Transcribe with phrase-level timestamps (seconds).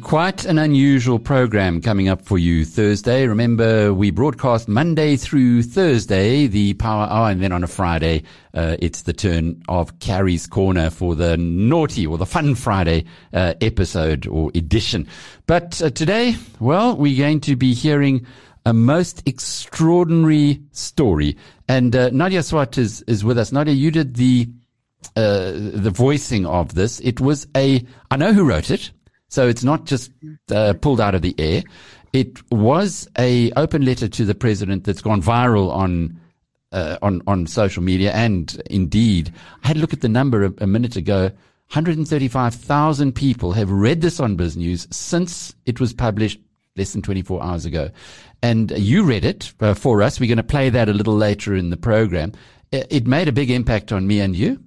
[0.00, 3.26] Quite an unusual program coming up for you Thursday.
[3.26, 8.22] Remember, we broadcast Monday through Thursday, the Power Hour, and then on a Friday,
[8.54, 13.54] uh, it's the turn of Carrie's Corner for the naughty or the Fun Friday uh,
[13.60, 15.06] episode or edition.
[15.46, 18.26] But uh, today, well, we're going to be hearing
[18.66, 21.36] a most extraordinary story.
[21.68, 23.52] And uh, Nadia Swart is, is with us.
[23.52, 24.48] Nadia, you did the
[25.16, 27.00] uh, the voicing of this.
[27.00, 28.90] It was a I know who wrote it.
[29.30, 30.10] So it's not just
[30.50, 31.62] uh, pulled out of the air.
[32.12, 36.20] It was a open letter to the president that's gone viral on
[36.72, 39.32] uh, on on social media, and indeed,
[39.64, 41.30] I had a look at the number a, a minute ago.
[41.72, 46.40] 135,000 people have read this on Biz News since it was published
[46.74, 47.90] less than 24 hours ago.
[48.42, 50.18] And you read it uh, for us.
[50.18, 52.32] We're going to play that a little later in the program.
[52.72, 54.60] It made a big impact on me and you.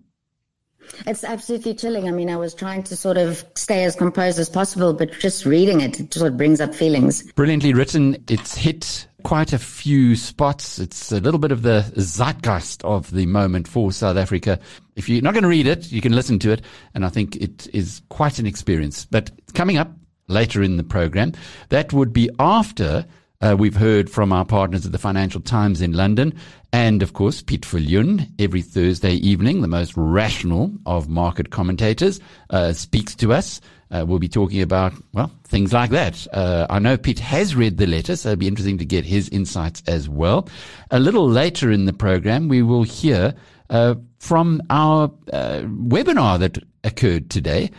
[1.06, 2.08] It's absolutely chilling.
[2.08, 5.46] I mean, I was trying to sort of stay as composed as possible, but just
[5.46, 7.24] reading it, it sort of brings up feelings.
[7.34, 8.24] Brilliantly written.
[8.28, 10.80] It's hit quite a few spots.
[10.80, 14.60] It's a little bit of the zeitgeist of the moment for South Africa.
[14.96, 16.62] If you're not going to read it, you can listen to it.
[16.94, 19.06] And I think it is quite an experience.
[19.06, 19.92] But coming up
[20.28, 21.34] later in the program,
[21.70, 23.06] that would be after
[23.44, 26.34] uh, we've heard from our partners at the Financial Times in London,
[26.72, 32.72] and of course, Piet Viljoen every Thursday evening, the most rational of market commentators, uh,
[32.72, 33.60] speaks to us.
[33.92, 36.26] Uh, we'll be talking about, well, things like that.
[36.32, 39.28] Uh, I know Piet has read the letter, so it'll be interesting to get his
[39.28, 40.48] insights as well.
[40.90, 43.36] A little later in the program, we will hear
[43.70, 47.72] uh, from our uh, webinar that occurred today.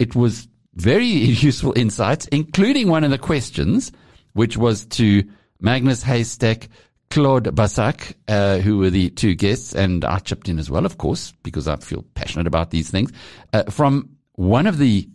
[0.00, 3.92] it was very useful insights, including one of the questions
[4.36, 5.24] which was to
[5.60, 6.68] Magnus Heystek,
[7.08, 10.98] Claude Baissac, uh, who were the two guests, and I chipped in as well, of
[10.98, 13.12] course, because I feel passionate about these things,
[13.54, 15.08] uh, from one of the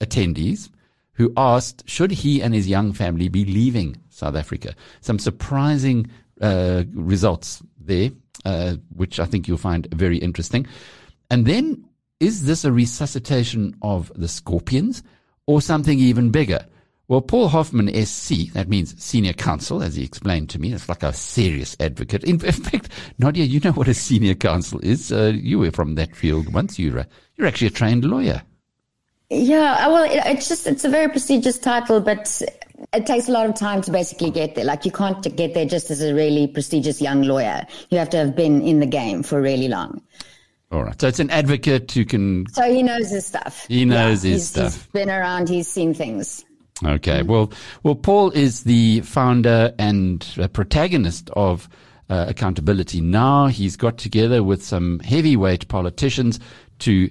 [0.00, 0.70] attendees
[1.14, 4.76] who asked, should he and his young family be leaving South Africa?
[5.00, 6.08] Some surprising
[6.40, 8.10] uh, results there,
[8.44, 10.64] uh, which I think you'll find very interesting.
[11.28, 11.84] And then,
[12.20, 15.02] is this a resuscitation of the scorpions
[15.46, 16.64] or something even bigger?
[17.10, 20.72] Well, Paul Hoffman SC, that means senior counsel, as he explained to me.
[20.72, 22.22] It's like a serious advocate.
[22.22, 22.88] In, fact,
[23.18, 25.10] Nadia, you know what a senior counsel is.
[25.10, 26.78] Uh, you were from that field once.
[26.78, 28.42] You're, a, you're actually a trained lawyer.
[29.28, 32.42] Yeah, well, it, it's just, it's a very prestigious title, but
[32.92, 34.64] it takes a lot of time to basically get there.
[34.64, 37.66] Like you can't get there just as a really prestigious young lawyer.
[37.90, 40.00] You have to have been in the game for really long.
[40.70, 41.00] All right.
[41.00, 42.46] So it's an advocate who can.
[42.52, 43.66] So he knows his stuff.
[43.66, 44.74] He knows yeah, his he's, stuff.
[44.74, 45.48] He's been around.
[45.48, 46.44] He's seen things.
[46.84, 47.22] Okay.
[47.22, 47.52] Well,
[47.82, 51.68] well, Paul is the founder and protagonist of
[52.08, 53.46] uh, Accountability Now.
[53.46, 56.40] He's got together with some heavyweight politicians
[56.80, 57.10] to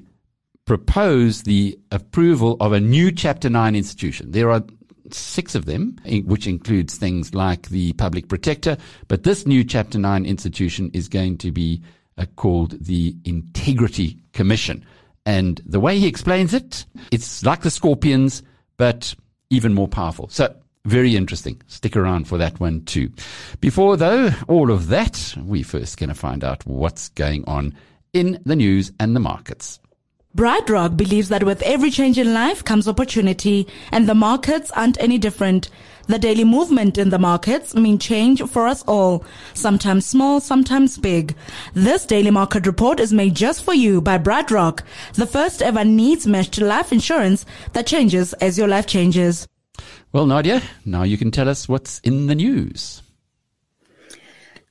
[0.66, 4.32] propose the approval of a new Chapter 9 institution.
[4.32, 4.64] There are
[5.12, 8.78] six of them, which includes things like the public protector.
[9.08, 11.82] But this new Chapter 9 institution is going to be
[12.18, 14.86] uh, called the Integrity Commission.
[15.26, 18.44] And the way he explains it, it's like the scorpions,
[18.78, 19.16] but
[19.50, 20.30] even more powerful.
[20.30, 20.56] So
[20.86, 21.62] very interesting.
[21.68, 23.12] Stick around for that one too.
[23.60, 27.76] Before though, all of that, we first going to find out what's going on
[28.14, 29.80] in the news and the markets.
[30.38, 35.18] BrightRock believes that with every change in life comes opportunity and the markets aren't any
[35.18, 35.70] different.
[36.06, 39.26] The daily movement in the markets mean change for us all,
[39.56, 41.36] sometimes small, sometimes big.
[41.74, 46.28] This daily market report is made just for you by BrightRock, the first ever needs
[46.28, 49.48] meshed life insurance that changes as your life changes.
[50.12, 53.02] Well, Nadia, now you can tell us what's in the news.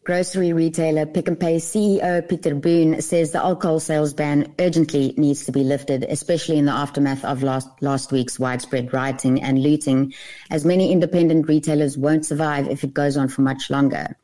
[0.09, 5.45] Grocery retailer Pick n Pay CEO Pieter Boone says the alcohol sales ban urgently needs
[5.45, 10.15] to be lifted, especially in the aftermath of last, last week's widespread rioting and looting,
[10.51, 14.17] as many independent retailers won't survive if it goes on for much longer.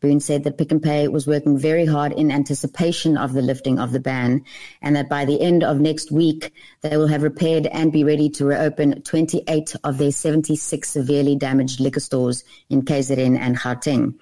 [0.00, 3.78] Boone said that Pick n Pay was working very hard in anticipation of the lifting
[3.78, 4.42] of the ban
[4.80, 6.50] and that by the end of next week,
[6.80, 11.78] they will have repaired and be ready to reopen 28 of their 76 severely damaged
[11.78, 14.14] liquor stores in KZN and Gauteng.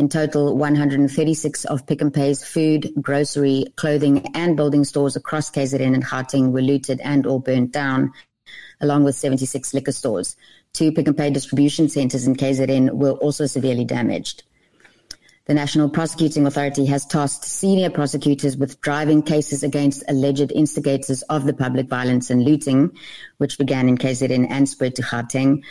[0.00, 5.92] In total, 136 of Pick n Pay's food, grocery, clothing, and building stores across KZN
[5.92, 8.10] and Gauteng were looted and or burnt down,
[8.80, 10.36] along with 76 liquor stores.
[10.72, 14.42] Two Pick n Pay distribution centers in KZN were also severely damaged.
[15.44, 21.44] The National Prosecuting Authority has tasked senior prosecutors with driving cases against alleged instigators of
[21.44, 22.96] the public violence and looting,
[23.36, 25.62] which began in KZN and spread to Gauteng.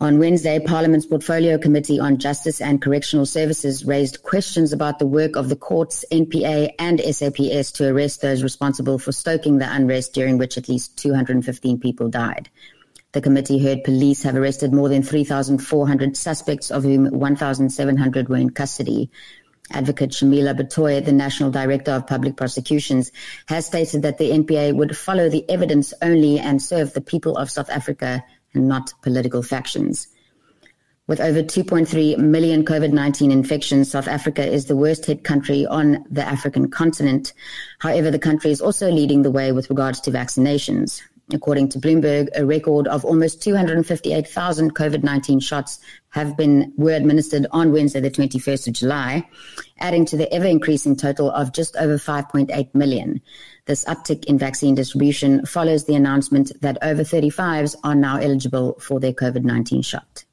[0.00, 5.36] On Wednesday, Parliament's Portfolio Committee on Justice and Correctional Services raised questions about the work
[5.36, 10.36] of the courts, NPA, and SAPS to arrest those responsible for stoking the unrest during
[10.36, 12.50] which at least 215 people died.
[13.12, 18.50] The committee heard police have arrested more than 3,400 suspects, of whom 1,700 were in
[18.50, 19.12] custody.
[19.70, 23.12] Advocate Shamila Batohi, the National Director of Public Prosecutions,
[23.46, 27.48] has stated that the NPA would follow the evidence only and serve the people of
[27.48, 30.08] South Africa and not political factions.
[31.06, 36.04] With over 2.3 million COVID 19 infections, South Africa is the worst hit country on
[36.10, 37.34] the African continent.
[37.80, 41.02] However, the country is also leading the way with regards to vaccinations.
[41.32, 45.80] According to Bloomberg, a record of almost 258,000 COVID-19 shots
[46.10, 49.26] have been were administered on Wednesday, the 21st of July,
[49.78, 53.22] adding to the ever increasing total of just over 5.8 million.
[53.64, 59.00] This uptick in vaccine distribution follows the announcement that over 35s are now eligible for
[59.00, 60.24] their COVID-19 shot.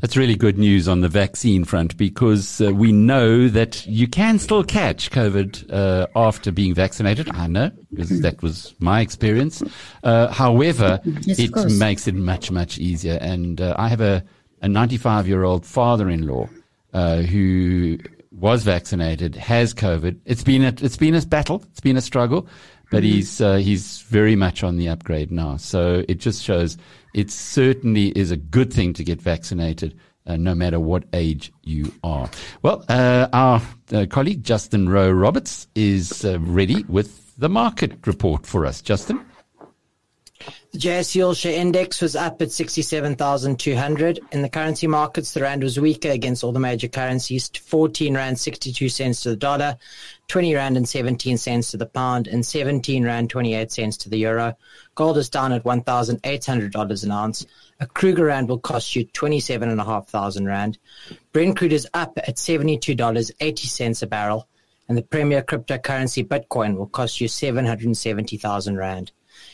[0.00, 4.38] That's really good news on the vaccine front because uh, we know that you can
[4.38, 7.30] still catch COVID uh, after being vaccinated.
[7.34, 9.62] I know because that was my experience.
[10.02, 13.18] Uh, however, yes, it makes it much, much easier.
[13.20, 14.24] And uh, I have a,
[14.62, 16.48] a 95 year old father in law
[16.92, 17.98] uh, who
[18.30, 20.18] was vaccinated, has COVID.
[20.26, 21.62] It's been a, it's been a battle.
[21.70, 22.46] It's been a struggle
[22.90, 23.12] but mm-hmm.
[23.12, 25.56] he's uh, he's very much on the upgrade now.
[25.56, 26.76] So it just shows
[27.16, 29.98] it certainly is a good thing to get vaccinated.
[30.28, 32.28] Uh, no matter what age you are.
[32.60, 38.44] Well, uh, our uh, colleague Justin Rowe Roberts is uh, ready with the market report
[38.44, 38.82] for us.
[38.82, 39.24] Justin?
[40.72, 44.20] The JSE Index was up at 67,200.
[44.32, 48.38] In the currency markets, the rand was weaker against all the major currencies, 14 rand
[48.38, 49.76] 62 cents to the dollar,
[50.28, 54.18] 20 rand and 17 cents to the pound, and 17 rand 28 cents to the
[54.18, 54.56] euro.
[54.94, 57.46] Gold is down at $1,800 an ounce.
[57.78, 60.78] A Krugerrand will cost you 27,500 rand.
[61.32, 64.48] Brent crude is up at $72.80 a barrel,
[64.88, 69.12] and the premier cryptocurrency Bitcoin will cost you 770,000 rand.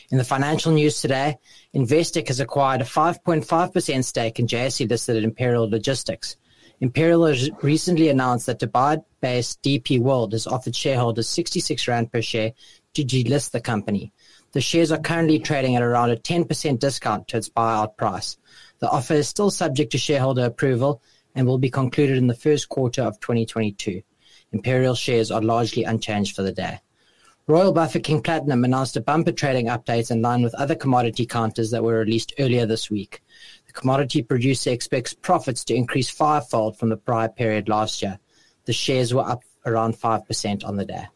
[0.09, 1.37] In the financial news today,
[1.75, 6.37] Investec has acquired a 5.5% stake in JSE listed Imperial Logistics.
[6.83, 12.51] Imperial has recently announced that Dubai-based DP World has offered shareholders 66 Rand per share
[12.93, 14.11] to delist the company.
[14.51, 18.35] The shares are currently trading at around a 10% discount to its buyout price.
[18.79, 21.01] The offer is still subject to shareholder approval
[21.33, 24.01] and will be concluded in the first quarter of 2022.
[24.51, 26.81] Imperial shares are largely unchanged for the day.
[27.47, 31.81] Royal Bafokeng Platinum announced a bumper trading update in line with other commodity counters that
[31.81, 33.22] were released earlier this week.
[33.73, 38.19] The commodity producer expects profits to increase fivefold from the prior period last year.
[38.65, 41.07] The shares were up around 5% on the day.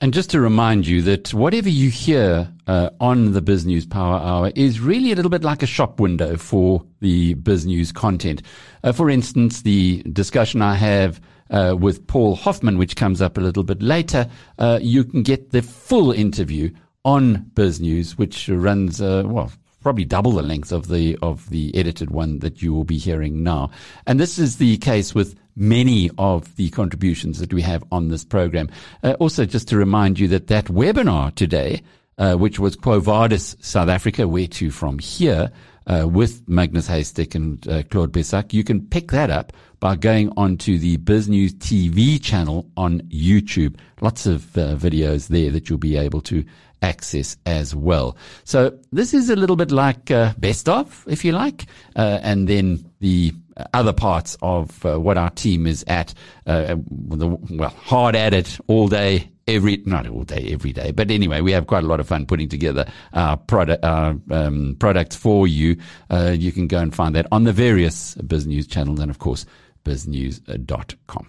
[0.00, 4.18] And just to remind you that whatever you hear uh, on the Biz News Power
[4.18, 8.42] Hour is really a little bit like a shop window for the Biz News content.
[8.82, 13.40] Uh, for instance, the discussion I have uh, with Paul Hoffman, which comes up a
[13.40, 14.28] little bit later,
[14.58, 16.72] uh, you can get the full interview
[17.04, 19.52] on Biz News, which runs, uh, well,
[19.82, 23.42] probably double the length of the of the edited one that you will be hearing
[23.42, 23.70] now.
[24.06, 28.24] And this is the case with many of the contributions that we have on this
[28.24, 28.70] program.
[29.02, 31.82] Uh, also, just to remind you that that webinar today,
[32.18, 35.50] uh, which was Quo Vadis South Africa, where to from here,
[35.86, 38.52] uh, with Magnus Heystek and uh, Claude Baissac.
[38.52, 43.76] You can pick that up by going onto the Biz News TV channel on YouTube.
[44.00, 46.44] Lots of uh, videos there that you'll be able to
[46.82, 48.16] access as well.
[48.44, 52.48] So this is a little bit like uh, best of, if you like, uh, and
[52.48, 53.32] then the
[53.74, 56.14] other parts of uh, what our team is at,
[56.46, 61.40] uh, well, hard at it all day, every not all day every day but anyway
[61.40, 65.48] we have quite a lot of fun putting together our product our um, products for
[65.48, 65.76] you
[66.10, 69.18] uh, you can go and find that on the various biz news channels and of
[69.18, 69.44] course
[69.84, 71.26] biznews.com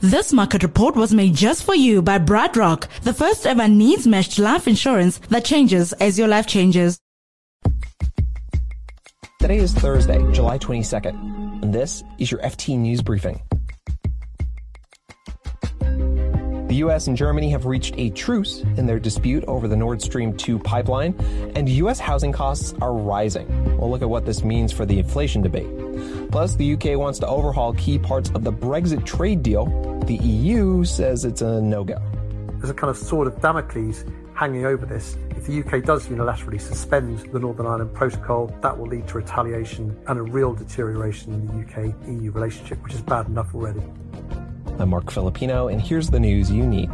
[0.00, 4.38] this market report was made just for you by BrightRock, the first ever needs matched
[4.38, 7.00] life insurance that changes as your life changes.
[9.40, 13.40] Today is Thursday, July 22nd, and this is your FT News Briefing.
[16.68, 20.36] The US and Germany have reached a truce in their dispute over the Nord Stream
[20.36, 21.14] 2 pipeline,
[21.56, 23.48] and US housing costs are rising.
[23.78, 25.66] We'll look at what this means for the inflation debate.
[26.30, 29.64] Plus, the UK wants to overhaul key parts of the Brexit trade deal.
[30.00, 32.02] The EU says it's a no go.
[32.58, 35.16] There's a kind of sword of Damocles hanging over this.
[35.30, 39.96] If the UK does unilaterally suspend the Northern Ireland Protocol, that will lead to retaliation
[40.06, 43.82] and a real deterioration in the UK EU relationship, which is bad enough already.
[44.80, 46.92] I'm Marc Filippino, and here's the news you need.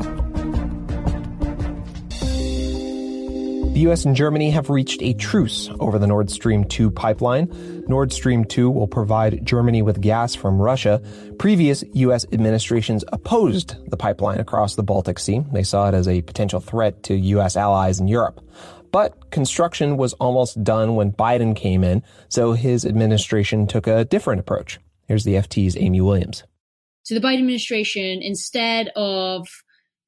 [3.74, 7.84] The US and Germany have reached a truce over the Nord Stream 2 pipeline.
[7.86, 11.02] Nord Stream 2 will provide Germany with gas from Russia.
[11.38, 15.42] Previous US administrations opposed the pipeline across the Baltic Sea.
[15.52, 18.40] They saw it as a potential threat to US allies in Europe.
[18.92, 24.40] But construction was almost done when Biden came in, so his administration took a different
[24.40, 24.78] approach.
[25.08, 26.44] Here's the FT's Aime Williams.
[27.04, 29.46] So the Biden administration, instead of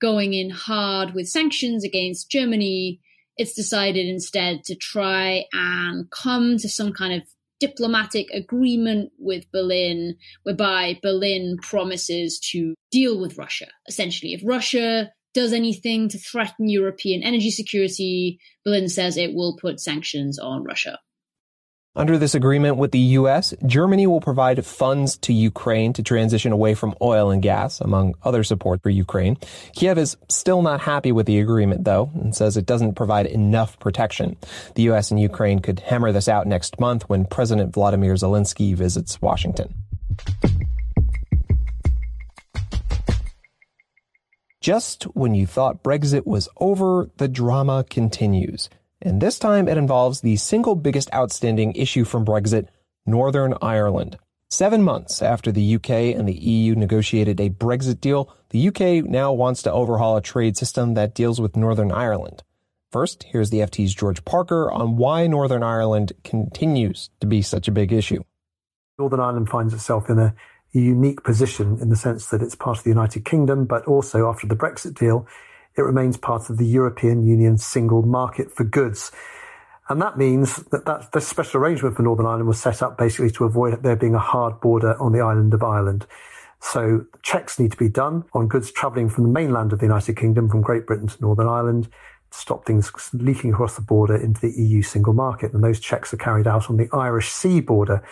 [0.01, 3.01] going in hard with sanctions against Germany,
[3.37, 7.29] it's decided instead to try and come to some kind of
[7.61, 13.69] diplomatic agreement with Berlin, whereby Berlin promises to deal with Russia.
[13.89, 19.81] Essentially, if Russia does anything to threaten European energy security, Berlin says it will put
[19.81, 20.99] sanctions on Russia.
[21.97, 26.75] Under this agreement with the U.S., Germany will provide funds to Ukraine to transition away
[26.75, 29.39] from oil and gas, among other support for Ukraine.
[29.73, 33.79] Kiev is still not happy with the agreement, though, and says it doesn't provide enough
[33.79, 34.37] protection.
[34.75, 35.11] The U.S.
[35.11, 39.73] and Ukraine could hammer this out next month when President Vladimir Zelensky visits Washington.
[44.61, 48.69] Just when you thought Brexit was over, the drama continues.
[49.03, 52.69] And this time it involves the single biggest outstanding issue from Brexit,
[53.05, 54.19] Northern Ireland.
[54.49, 59.33] Seven months after the UK and the EU negotiated a Brexit deal, the UK now
[59.33, 62.43] wants to overhaul a trade system that deals with Northern Ireland.
[62.93, 67.73] First, here's the FT's George Parker on why Northern Ireland continues to be such a
[67.73, 68.23] big issue.
[68.99, 70.35] Northern Ireland finds itself in a
[70.73, 74.47] unique position in the sense that it's part of the United Kingdom, but also after
[74.47, 75.27] the Brexit deal,
[75.77, 79.13] it remains part of the European Union single market for goods.
[79.89, 83.31] And that means that, that this special arrangement for Northern Ireland was set up basically
[83.33, 86.07] to avoid there being a hard border on the island of Ireland.
[86.61, 90.17] So checks need to be done on goods travelling from the mainland of the United
[90.17, 91.89] Kingdom, from Great Britain to Northern Ireland,
[92.31, 95.53] to stop things leaking across the border into the EU single market.
[95.53, 98.03] And those checks are carried out on the Irish Sea border.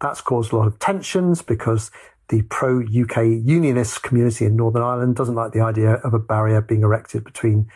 [0.00, 1.90] That's caused a lot of tensions because
[2.28, 6.60] the pro UK unionist community in Northern Ireland doesn't like the idea of a barrier
[6.60, 7.70] being erected between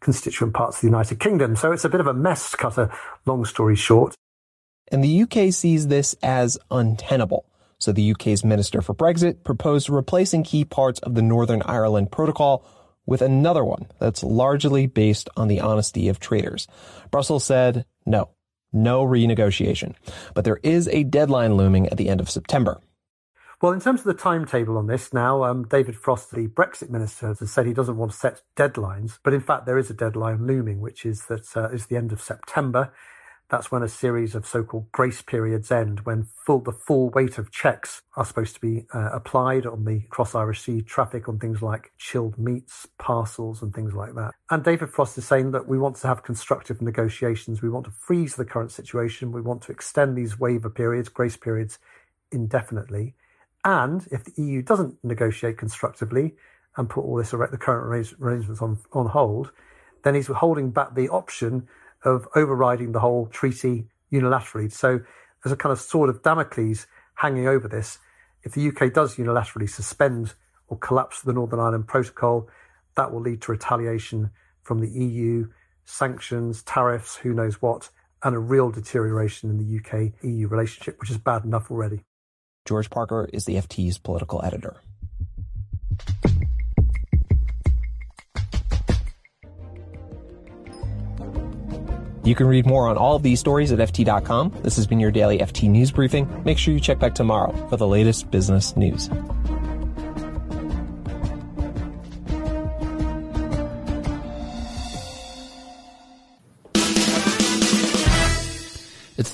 [0.00, 1.56] constituent parts of the United Kingdom.
[1.56, 2.90] So it's a bit of a mess, to cut a
[3.26, 4.14] long story short.
[4.92, 7.46] And the UK sees this as untenable.
[7.78, 12.64] So the UK's Minister for Brexit proposed replacing key parts of the Northern Ireland Protocol
[13.06, 16.66] with another one that's largely based on the honesty of traders.
[17.10, 18.30] Brussels said no,
[18.72, 19.94] no renegotiation.
[20.34, 22.80] But there is a deadline looming at the end of September.
[23.62, 27.28] Well, in terms of the timetable on this now, um, David Frost, the Brexit minister,
[27.28, 30.46] has said he doesn't want to set deadlines, but in fact there is a deadline
[30.46, 32.92] looming, which is that uh, is the end of September.
[33.50, 37.52] That's when a series of so-called grace periods end, when full, the full weight of
[37.52, 41.92] checks are supposed to be uh, applied on the cross-Irish Sea traffic on things like
[41.98, 44.32] chilled meats, parcels, and things like that.
[44.50, 47.60] And David Frost is saying that we want to have constructive negotiations.
[47.60, 49.30] We want to freeze the current situation.
[49.30, 51.78] We want to extend these waiver periods, grace periods,
[52.32, 53.14] indefinitely.
[53.64, 56.34] And if the EU doesn't negotiate constructively
[56.76, 59.52] and put all this the current arrangements on, on hold,
[60.02, 61.66] then he's holding back the option
[62.04, 64.70] of overriding the whole treaty unilaterally.
[64.70, 65.00] So
[65.42, 67.98] there's a kind of sword of Damocles hanging over this.
[68.42, 70.34] If the UK does unilaterally suspend
[70.68, 72.48] or collapse the Northern Ireland Protocol,
[72.96, 74.30] that will lead to retaliation
[74.62, 75.48] from the EU,
[75.84, 77.90] sanctions, tariffs, who knows what,
[78.22, 82.04] and a real deterioration in the UK EU relationship, which is bad enough already.
[82.66, 84.76] George Parker is the FT's political editor.
[92.24, 94.60] You can read more on all of these stories at FT.com.
[94.62, 96.42] This has been your daily FT News Briefing.
[96.42, 99.10] Make sure you check back tomorrow for the latest business news.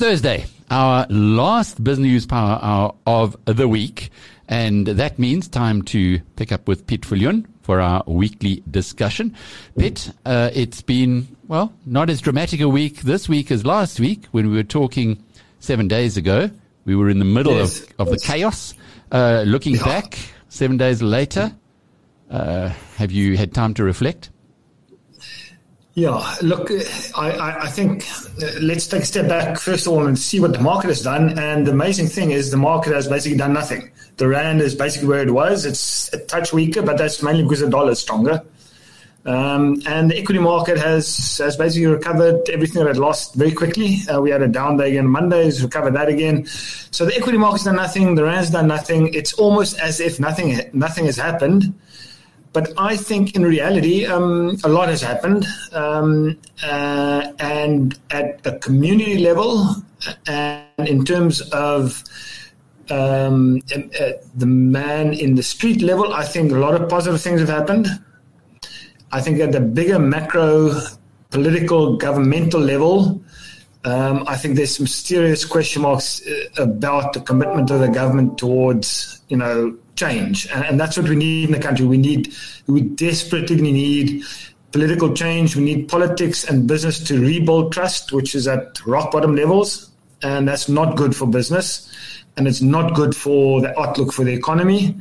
[0.01, 4.09] Thursday, our last Business News Power Hour of the week.
[4.49, 9.37] And that means time to pick up with Piet Viljoen for our weekly discussion.
[9.77, 14.25] Piet, uh, it's been, well, not as dramatic a week this week as last week
[14.31, 15.23] when we were talking
[15.59, 16.51] seven days ago.
[16.87, 18.23] We were in the middle yes, of, of yes.
[18.23, 18.75] the chaos.
[19.13, 19.85] Uh, looking yeah.
[19.85, 21.53] back seven days later,
[22.31, 24.31] uh, have you had time to reflect?
[26.01, 26.71] Yeah, look,
[27.15, 28.07] I, I think
[28.43, 31.03] uh, let's take a step back first of all and see what the market has
[31.03, 31.39] done.
[31.39, 33.91] And the amazing thing is the market has basically done nothing.
[34.17, 35.67] The rand is basically where it was.
[35.67, 38.43] It's a touch weaker, but that's mainly because the dollar is stronger.
[39.27, 43.99] Um, and the equity market has has basically recovered everything that it lost very quickly.
[44.11, 46.47] Uh, we had a down day again Monday, has recovered that again.
[46.47, 49.13] So the equity market's done nothing, the rand's done nothing.
[49.13, 51.75] It's almost as if nothing nothing has happened.
[52.53, 55.47] But I think in reality, um, a lot has happened.
[55.73, 59.77] Um, uh, and at a community level,
[60.27, 62.03] and in terms of
[62.91, 67.41] um, uh, the man in the street level, I think a lot of positive things
[67.41, 67.87] have happened.
[69.13, 70.73] I think at the bigger macro
[71.31, 73.23] political governmental level,
[73.85, 78.37] um, I think there's some serious question marks uh, about the commitment of the government
[78.37, 81.87] towards, you know, change, and, and, that's what we need in the country.
[81.87, 82.35] We need,
[82.67, 84.23] we desperately need
[84.73, 85.57] political change.
[85.57, 89.91] We need politics and business to rebuild trust, which is at rock bottom levels,
[90.23, 91.91] and that's not good for business,
[92.37, 94.95] and it's not good for the outlook for the economy.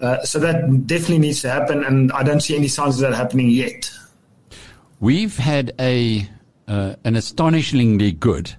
[0.00, 3.16] Uh, so that definitely needs to happen, and I don't see any signs of that
[3.16, 3.90] happening yet.
[5.00, 6.28] We've had a
[6.68, 8.54] uh, an astonishingly good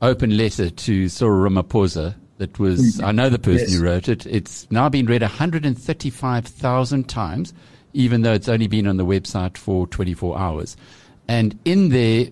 [0.00, 3.74] open letter to Cyril Ramaphosa that was, I know the person yes.
[3.74, 4.26] who wrote it.
[4.26, 7.54] It's now been read 135,000 times,
[7.92, 10.76] even though it's only been on the website for 24 hours.
[11.28, 12.26] And in there,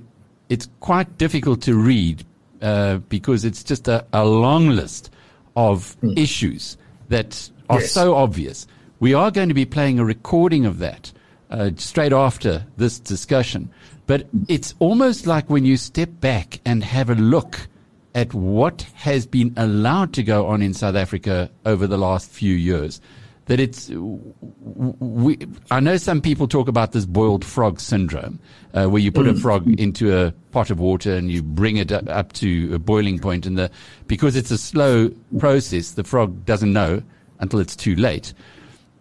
[0.48, 2.24] it's quite difficult to read
[2.60, 5.10] uh, because it's just a, a long list
[5.54, 6.18] of mm.
[6.18, 6.76] issues
[7.08, 7.92] that are yes.
[7.92, 8.66] so obvious.
[8.98, 11.12] We are going to be playing a recording of that
[11.50, 13.70] uh, straight after this discussion.
[14.06, 17.68] But it's almost like when you step back and have a look
[18.14, 22.54] at what has been allowed to go on in South Africa over the last few
[22.54, 23.00] years.
[23.46, 25.38] That it's, we,
[25.72, 28.38] I know some people talk about this boiled frog syndrome,
[28.74, 29.42] uh, where you put a mm.
[29.42, 33.46] frog into a pot of water and you bring it up to a boiling point,
[33.46, 33.68] and the
[34.06, 37.02] because it's a slow process, the frog doesn't know
[37.40, 38.34] until it's too late.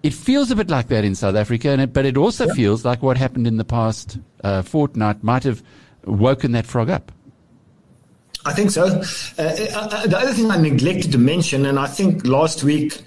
[0.02, 2.54] It feels a bit like that in South Africa, it, but it also yeah.
[2.54, 5.62] feels like what happened in the past uh, fortnight might have
[6.06, 7.12] woken that frog up.
[8.46, 8.86] I think so.
[8.86, 9.44] Uh,
[9.76, 13.02] uh, the other thing I neglected to mention, and I think last week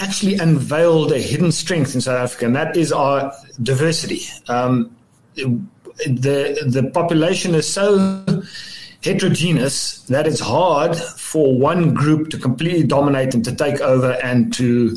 [0.00, 4.22] actually unveiled a hidden strength in South Africa, and that is our diversity.
[4.48, 4.96] Um,
[5.34, 8.24] the the population is so
[9.02, 14.52] heterogeneous that it's hard for one group to completely dominate and to take over and
[14.54, 14.96] to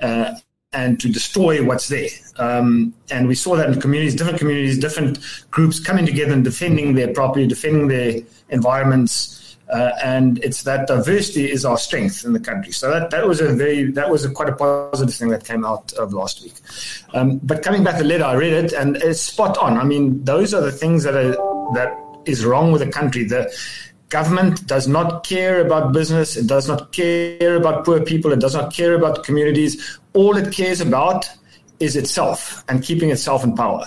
[0.00, 0.34] uh,
[0.72, 2.08] and to destroy what's there.
[2.38, 5.18] Um, and we saw that in communities, different communities, different
[5.50, 9.56] groups coming together and defending their property, defending their environments.
[9.72, 12.72] Uh, and it's that diversity is our strength in the country.
[12.72, 15.64] So that, that was a very that was a quite a positive thing that came
[15.64, 16.54] out of last week.
[17.14, 19.76] Um, but coming back to the letter, I read it and it's spot on.
[19.76, 21.32] I mean, those are the things that are
[21.74, 21.92] that
[22.26, 23.24] is wrong with the country.
[23.24, 23.52] The
[24.08, 26.36] government does not care about business.
[26.36, 28.32] It does not care about poor people.
[28.32, 29.98] It does not care about communities.
[30.12, 31.28] All it cares about
[31.80, 33.84] is itself and keeping itself in power.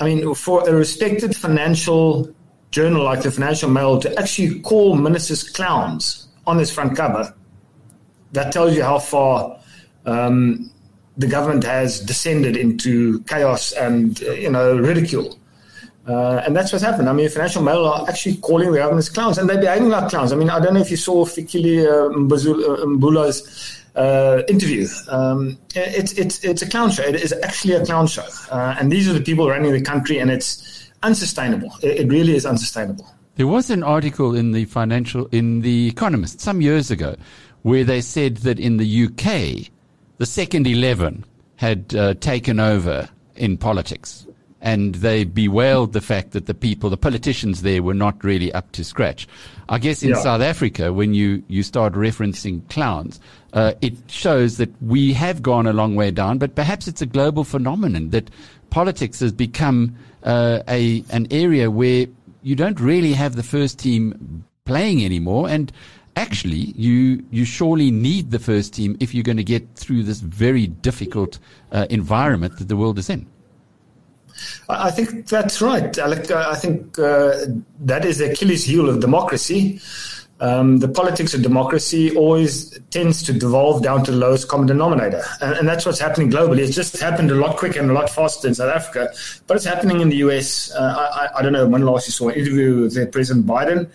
[0.00, 2.32] I mean, for a respected financial
[2.70, 7.34] journal like the Financial Mail to actually call ministers clowns on this front cover,
[8.32, 9.58] that tells you how far
[10.06, 10.70] um,
[11.16, 15.38] the government has descended into chaos and uh, you know ridicule.
[16.06, 17.08] Uh, and that's what's happened.
[17.08, 20.32] I mean, Financial Mail are actually calling the government clowns, and they're behaving like clowns.
[20.32, 24.86] I mean, I don't know if you saw Fikile uh, Mbalula's uh, interview.
[25.08, 27.02] Um, it's it's it's a clown show.
[27.02, 30.18] It is actually a clown show, uh, and these are the people running the country,
[30.18, 31.72] and it's unsustainable.
[31.82, 33.06] It, it really is unsustainable.
[33.36, 37.16] There was an article in the financial in the Economist some years ago
[37.62, 39.70] where they said that in the UK,
[40.18, 41.24] the second eleven
[41.56, 44.26] had uh, taken over in politics.
[44.64, 48.70] And they bewailed the fact that the people, the politicians there were not really up
[48.72, 49.26] to scratch.
[49.68, 50.22] I guess in yeah.
[50.22, 53.18] South Africa, when you, you start referencing clowns,
[53.52, 57.06] uh, it shows that we have gone a long way down, but perhaps it's a
[57.06, 58.30] global phenomenon that
[58.70, 62.06] politics has become uh, a an area where
[62.42, 65.72] you don't really have the first team playing anymore, and
[66.16, 70.20] actually you you surely need the first team if you're going to get through this
[70.20, 71.38] very difficult
[71.72, 73.26] uh, environment that the world is in.
[74.68, 76.30] I think that's right, Alec.
[76.30, 77.46] I think uh,
[77.80, 79.80] that is the Achilles heel of democracy
[80.42, 85.22] um, the politics of democracy always tends to devolve down to the lowest common denominator.
[85.40, 86.58] And, and, that's what's happening globally.
[86.58, 89.14] It's just happened a lot quicker and a lot faster in South Africa,
[89.46, 90.72] but it's happening in the US.
[90.72, 93.88] Uh, I, I, don't know when last you saw an interview with President Biden.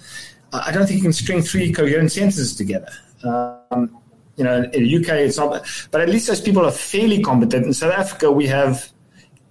[0.54, 2.94] I don't think you can string three coherent sentences together.
[3.26, 3.98] Um,
[4.38, 7.66] you know, in the UK, it's not, but at least those people are fairly competent.
[7.66, 8.90] In South Africa, we have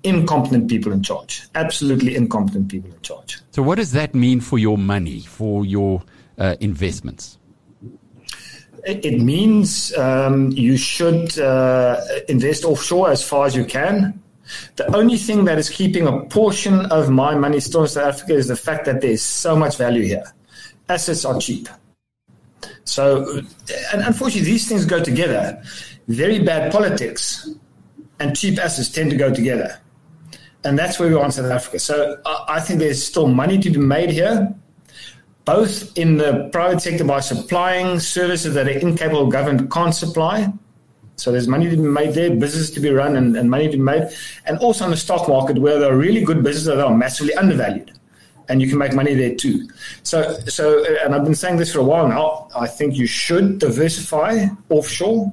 [0.06, 3.40] incompetent people in charge, absolutely incompetent people in charge.
[3.50, 6.02] So, what does that mean for your money, for your
[6.38, 7.38] uh, investments?
[8.84, 14.22] It means um, you should uh, invest offshore as far as you can.
[14.76, 18.34] The only thing that is keeping a portion of my money still in South Africa
[18.34, 20.32] is the fact that there's so much value here.
[20.88, 21.68] Assets are cheap.
[22.84, 23.42] So,
[23.92, 25.60] and unfortunately, these things go together.
[26.06, 27.48] Very bad politics
[28.20, 29.80] and cheap assets tend to go together.
[30.66, 31.78] And that's where we are in South Africa.
[31.78, 34.52] So I think there's still money to be made here,
[35.44, 40.52] both in the private sector by supplying services that an incapable government can't supply.
[41.14, 43.76] So there's money to be made there, business to be run, and, and money to
[43.76, 44.08] be made.
[44.44, 47.34] And also on the stock market, where there are really good businesses that are massively
[47.34, 47.92] undervalued
[48.48, 49.68] and you can make money there too.
[50.02, 52.48] So, so, and I've been saying this for a while now.
[52.54, 55.32] I think you should diversify offshore,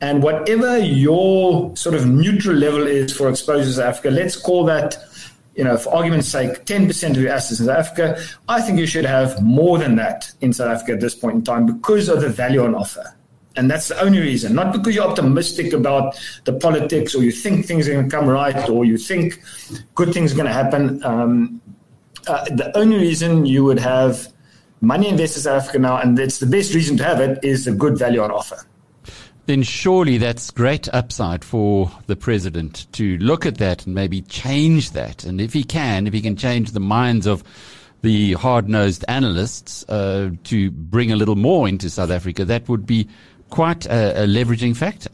[0.00, 4.96] and whatever your sort of neutral level is for exposure to Africa, let's call that,
[5.56, 8.22] you know, for argument's sake, ten percent of your assets in South Africa.
[8.48, 11.42] I think you should have more than that in South Africa at this point in
[11.42, 13.14] time because of the value on offer.
[13.56, 17.66] And that's the only reason, not because you're optimistic about the politics or you think
[17.66, 19.42] things are going to come right or you think
[19.96, 21.02] good things are going to happen.
[21.02, 21.60] Um,
[22.28, 24.28] uh, the only reason you would have
[24.80, 27.64] money invested in South Africa now, and it's the best reason to have it, is
[27.64, 28.64] the good value on offer.
[29.48, 34.90] Then surely that's great upside for the president to look at that and maybe change
[34.90, 35.24] that.
[35.24, 37.42] And if he can, if he can change the minds of
[38.02, 43.08] the hard-nosed analysts uh, to bring a little more into South Africa, that would be
[43.48, 45.08] quite a, a leveraging factor.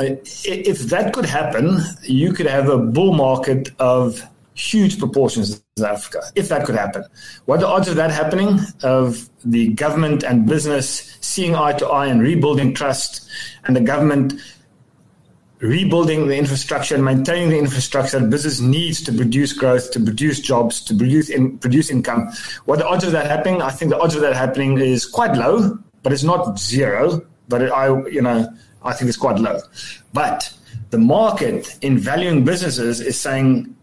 [0.00, 5.62] Uh, if that could happen, you could have a bull market of huge proportions of
[5.78, 7.04] South Africa, if that could happen.
[7.46, 8.60] What are the odds of that happening?
[8.82, 13.28] Of the government and business seeing eye to eye and rebuilding trust,
[13.64, 14.34] and the government
[15.60, 20.40] rebuilding the infrastructure and maintaining the infrastructure that business needs to produce growth, to produce
[20.40, 22.28] jobs, to produce in, produce income.
[22.64, 23.62] What are the odds of that happening?
[23.62, 27.24] I think the odds of that happening is quite low, but it's not zero.
[27.48, 28.48] But it, I, you know,
[28.82, 29.60] I think it's quite low.
[30.12, 30.52] But
[30.90, 33.74] the market in valuing businesses is saying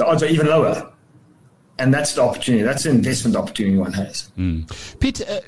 [0.00, 0.90] the odds are even lower.
[1.78, 2.62] And that's the opportunity.
[2.62, 4.30] That's the investment opportunity one has.
[4.36, 4.98] Mm.
[4.98, 5.40] Piet, uh,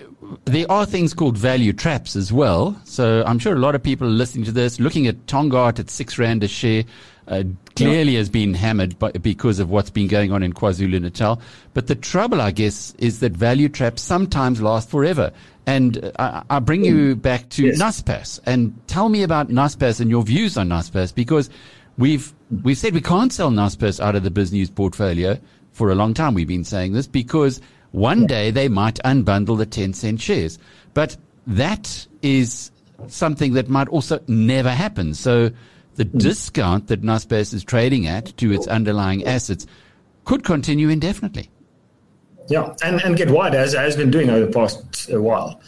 [0.44, 2.80] there are things called value traps as well.
[2.84, 6.18] So I'm sure a lot of people listening to this, looking at Tongaat at six
[6.18, 6.84] rand a share,
[7.28, 7.44] uh,
[7.76, 8.18] clearly yeah.
[8.18, 11.40] has been hammered by, because of what's been going on in KwaZulu Natal.
[11.74, 15.32] But the trouble, I guess, is that value traps sometimes last forever.
[15.66, 17.80] And I, I bring you back to yes.
[17.80, 21.48] Naspers and tell me about Naspers and your views on Naspers because
[22.02, 22.34] We've
[22.64, 25.38] we've said we can't sell Naspers out of the BizNews portfolio
[25.70, 26.34] for a long time.
[26.34, 27.60] We've been saying this because
[27.92, 30.58] one day they might unbundle the Tencent shares,
[30.94, 32.72] but that is
[33.06, 35.14] something that might also never happen.
[35.14, 35.52] So
[35.94, 36.18] the mm.
[36.18, 39.64] discount that Naspers is trading at to its underlying assets
[40.24, 41.50] could continue indefinitely.
[42.48, 45.60] Yeah, and, and get wider as it has been doing over the past a while.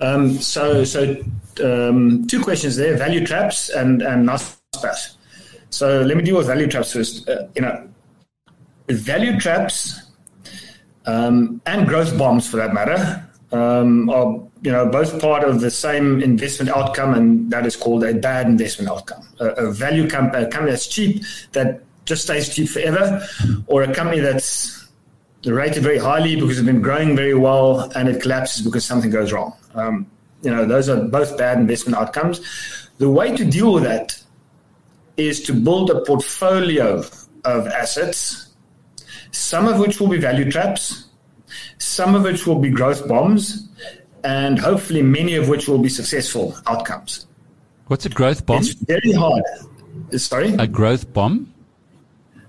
[0.00, 1.16] Um, so so
[1.64, 5.16] um, two questions there: value traps and and Naspers.
[5.70, 7.28] So let me deal with value traps first.
[7.28, 7.88] Uh, you know,
[8.88, 10.10] value traps
[11.06, 15.70] um, and growth bombs, for that matter, um, are you know both part of the
[15.70, 19.22] same investment outcome, and that is called a bad investment outcome.
[19.40, 23.26] A, a value company, a company that's cheap that just stays cheap forever,
[23.66, 24.88] or a company that's
[25.46, 29.32] rated very highly because it's been growing very well and it collapses because something goes
[29.32, 29.54] wrong.
[29.74, 30.06] Um,
[30.42, 32.40] you know, those are both bad investment outcomes.
[32.98, 34.19] The way to deal with that
[35.16, 37.04] is to build a portfolio
[37.44, 38.54] of assets,
[39.32, 41.06] some of which will be value traps,
[41.78, 43.68] some of which will be growth bombs,
[44.24, 47.26] and hopefully many of which will be successful outcomes.
[47.86, 48.58] What's a growth bomb?
[48.58, 49.42] It's very hard.
[50.12, 50.54] Sorry?
[50.54, 51.52] A growth bomb?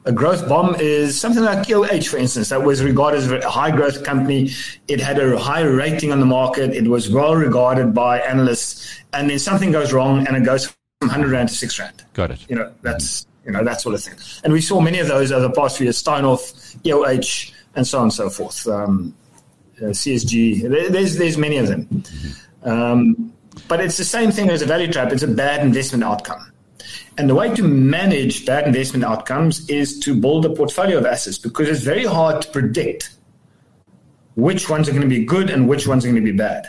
[0.05, 3.69] A growth bomb is something like EOH, for instance, that was regarded as a high
[3.69, 4.49] growth company.
[4.87, 6.73] It had a high rating on the market.
[6.73, 8.99] It was well regarded by analysts.
[9.13, 12.03] And then something goes wrong and it goes 100 Rand to 6 Rand.
[12.13, 12.45] Got it.
[12.47, 14.15] You know, that's, you know, that sort of thing.
[14.43, 17.97] And we saw many of those over the past few years, Steinhoff, EOH, and so
[17.97, 18.67] on and so forth.
[18.67, 19.15] Um,
[19.79, 21.85] uh, CSG, there's, there's many of them.
[21.85, 22.69] Mm-hmm.
[22.69, 23.33] Um,
[23.67, 25.11] but it's the same thing as a value trap.
[25.11, 26.51] It's a bad investment outcome.
[27.17, 31.37] And the way to manage bad investment outcomes is to build a portfolio of assets
[31.37, 33.15] because it's very hard to predict
[34.35, 36.67] which ones are going to be good and which ones are going to be bad.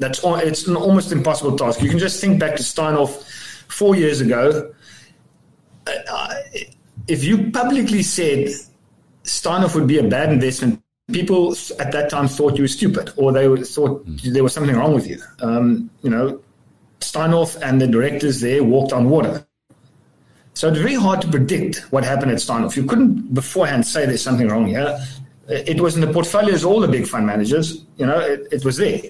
[0.00, 1.82] That's it's an almost impossible task.
[1.82, 3.22] You can just think back to Steinhoff
[3.68, 4.72] four years ago.
[5.86, 6.34] Uh,
[7.06, 8.48] if you publicly said
[9.24, 10.82] Steinhoff would be a bad investment,
[11.12, 14.94] people at that time thought you were stupid, or they thought there was something wrong
[14.94, 15.20] with you.
[15.40, 16.40] Um, you know,
[17.00, 19.46] Steinhoff and the directors there walked on water.
[20.54, 22.74] So it's very hard to predict what happened at Steinhoff.
[22.74, 24.98] You couldn't beforehand say there's something wrong here.
[25.48, 27.84] It was in the portfolios of all the big fund managers.
[27.96, 29.02] You know, it, it was there.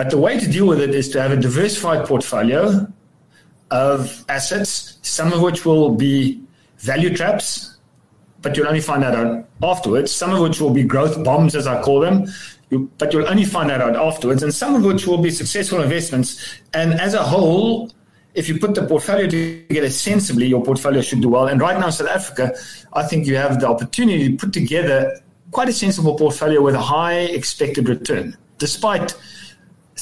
[0.00, 2.90] But the way to deal with it is to have a diversified portfolio
[3.70, 6.40] of assets, some of which will be
[6.78, 7.76] value traps,
[8.40, 10.10] but you'll only find that out afterwards.
[10.10, 12.24] Some of which will be growth bombs, as I call them,
[12.70, 14.42] you, but you'll only find that out afterwards.
[14.42, 16.58] And some of which will be successful investments.
[16.72, 17.92] And as a whole,
[18.32, 21.46] if you put the portfolio together sensibly, your portfolio should do well.
[21.46, 22.54] And right now, in South Africa,
[22.94, 26.80] I think you have the opportunity to put together quite a sensible portfolio with a
[26.80, 29.14] high expected return, despite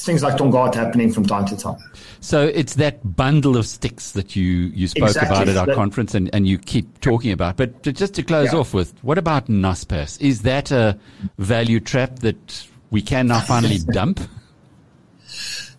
[0.05, 1.79] things like Tongaat happening from time to time.
[2.21, 5.37] So it's that bundle of sticks that you, you spoke exactly.
[5.37, 7.57] about at our that, conference and, and you keep talking about.
[7.57, 8.59] But just to close yeah.
[8.59, 10.21] off with, what about Naspers?
[10.21, 10.99] Is that a
[11.39, 14.21] value trap that we can now finally dump?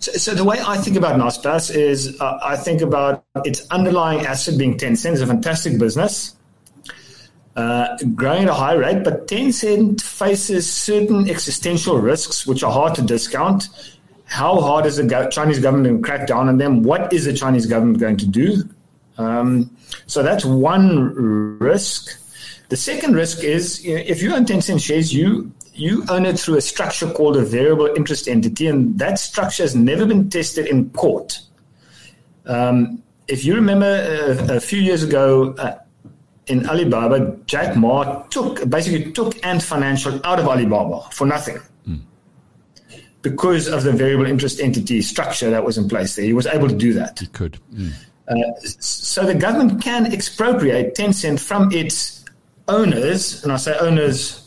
[0.01, 4.25] So, so, the way I think about Naspers is uh, I think about its underlying
[4.25, 5.13] asset being Tencent.
[5.13, 6.35] It's a fantastic business,
[7.57, 12.95] uh, growing at a high rate, but Tencent faces certain existential risks which are hard
[12.95, 13.67] to discount
[14.29, 16.83] how hard is the go- Chinese government going to crack down on them?
[16.83, 18.63] What is the Chinese government going to do?
[19.17, 21.13] Um, so that's one
[21.59, 22.17] risk.
[22.69, 26.37] The second risk is you know, if you own Tencent shares, you you own it
[26.37, 30.67] through a structure called a variable interest entity, and that structure has never been tested
[30.67, 31.39] in court.
[32.45, 35.79] Um, if you remember uh, a few years ago uh,
[36.47, 41.57] in Alibaba, Jack Ma took basically took Ant Financial out of Alibaba for nothing
[43.21, 46.25] because of the variable interest entity structure that was in place there.
[46.25, 47.19] He was able to do that.
[47.19, 47.59] He could.
[47.73, 47.91] Mm.
[48.27, 52.23] Uh, so the government can expropriate Tencent from its
[52.67, 54.45] owners, and I say owners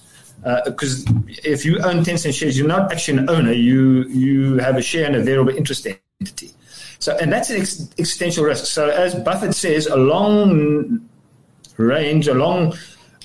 [0.65, 1.13] because uh,
[1.45, 3.53] if you own Tencent shares, you're not actually an owner.
[3.53, 5.87] You you have a share in a variable interest
[6.21, 6.51] entity.
[6.99, 8.67] So, and that's an ex- existential risk.
[8.67, 11.09] So, as Buffett says, a long
[11.77, 12.75] range, a long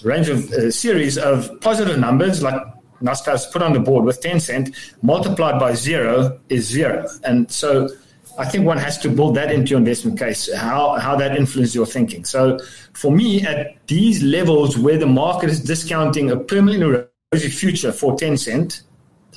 [0.04, 2.60] range of uh, series of positive numbers like
[3.02, 7.08] Naspers put on the board with Tencent multiplied by zero is zero.
[7.24, 7.90] And so
[8.38, 11.74] I think one has to build that into your investment case, how, how that influences
[11.74, 12.24] your thinking.
[12.24, 12.60] So
[12.94, 18.16] for me, at these levels where the market is discounting a permanently rosy future for
[18.16, 18.84] Tencent,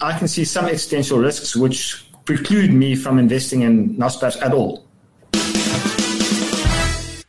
[0.01, 4.87] I can see some existential risks which preclude me from investing in Naspers at all.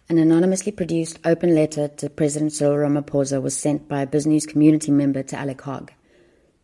[0.10, 4.92] An anonymously produced open letter to President Cyril Ramaphosa was sent by a BizNews community
[4.92, 5.94] member to Alec Hogg.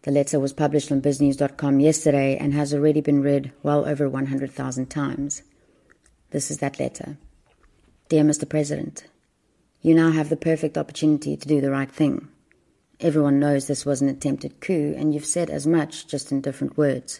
[0.07, 4.85] The letter was published on biznews.com yesterday and has already been read well over 100,000
[4.85, 5.41] times.
[6.31, 7.17] This is that letter.
[8.07, 8.47] Dear Mr.
[8.47, 9.03] President,
[9.81, 12.29] you now have the perfect opportunity to do the right thing.
[13.01, 16.77] Everyone knows this was an attempted coup, and you've said as much, just in different
[16.77, 17.19] words.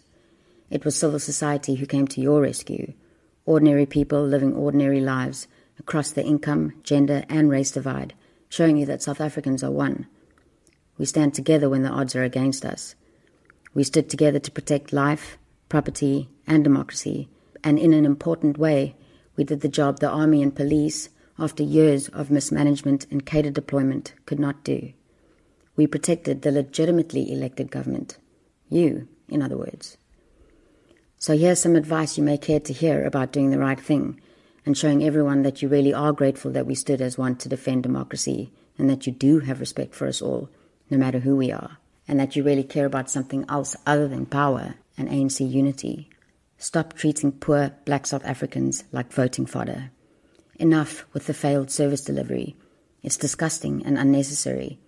[0.69, 2.93] It was civil society who came to your rescue,
[3.45, 8.13] ordinary people living ordinary lives across the income, gender, and race divide,
[8.47, 10.08] showing you that South Africans are one
[10.97, 12.95] we stand together when the odds are against us.
[13.73, 15.38] We stood together to protect life,
[15.69, 17.29] property, and democracy.
[17.63, 18.95] And in an important way,
[19.36, 24.13] we did the job the army and police, after years of mismanagement and cadre deployment,
[24.25, 24.93] could not do.
[25.75, 28.17] We protected the legitimately elected government.
[28.69, 29.97] You, in other words.
[31.19, 34.19] So here's some advice you may care to hear about doing the right thing
[34.65, 37.83] and showing everyone that you really are grateful that we stood as one to defend
[37.83, 40.49] democracy and that you do have respect for us all
[40.89, 44.26] no matter who we are, and that you really care about something else other than
[44.26, 46.10] power and ANC unity.
[46.58, 49.91] Stop treating poor black South Africans like voting fodder.
[50.56, 52.56] Enough with the failed service delivery.
[53.04, 54.80] It's disgusting and unnecessary.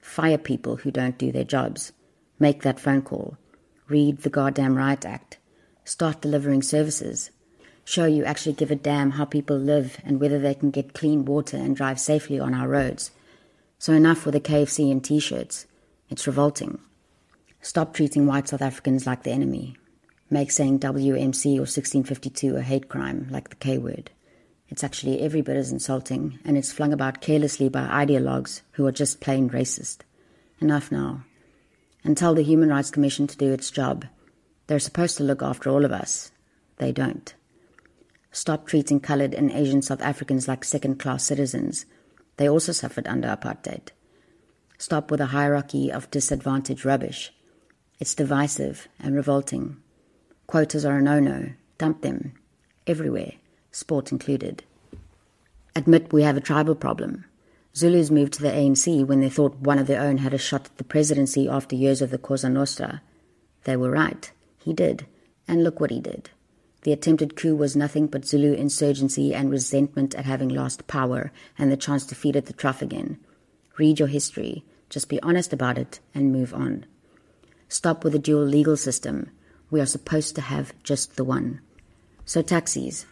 [0.00, 1.92] Fire people who don't do their jobs.
[2.40, 3.36] Make that phone call.
[3.88, 5.38] Read the goddamn Riot Act.
[5.84, 7.30] Start delivering services.
[7.84, 11.24] Show you actually give a damn how people live and whether they can get clean
[11.24, 13.12] water and drive safely on our roads.
[13.82, 15.66] So enough with the KFC and t-shirts.
[16.08, 16.78] It's revolting.
[17.62, 19.76] Stop treating white South Africans like the enemy.
[20.30, 24.12] Make saying WMC or 1652 a hate crime like the K word.
[24.68, 28.92] It's actually every bit as insulting, and it's flung about carelessly by ideologues who are
[28.92, 30.02] just plain racist.
[30.60, 31.24] Enough now.
[32.04, 34.04] And tell the Human Rights Commission to do its job.
[34.68, 36.30] They're supposed to look after all of us.
[36.76, 37.34] They don't.
[38.30, 41.84] Stop treating coloured and Asian South Africans like second class citizens
[42.36, 43.88] they also suffered under apartheid.
[44.78, 47.32] Stop with a hierarchy of disadvantaged rubbish.
[48.00, 49.76] It's divisive and revolting.
[50.46, 51.50] Quotas are a no no.
[51.78, 52.32] Dump them.
[52.86, 53.34] Everywhere,
[53.70, 54.64] sport included.
[55.76, 57.24] Admit we have a tribal problem.
[57.74, 60.66] Zulus moved to the ANC when they thought one of their own had a shot
[60.66, 63.00] at the presidency after years of the Xhosa Nostra.
[63.64, 64.30] They were right.
[64.58, 65.06] He did.
[65.48, 66.30] And look what he did.
[66.82, 71.70] The attempted coup was nothing but Zulu insurgency and resentment at having lost power and
[71.70, 73.18] the chance to feed at the trough again.
[73.78, 76.84] Read your history, just be honest about it, and move on.
[77.68, 79.30] Stop with the dual legal system.
[79.70, 81.60] We are supposed to have just the one.
[82.24, 83.06] So, taxis.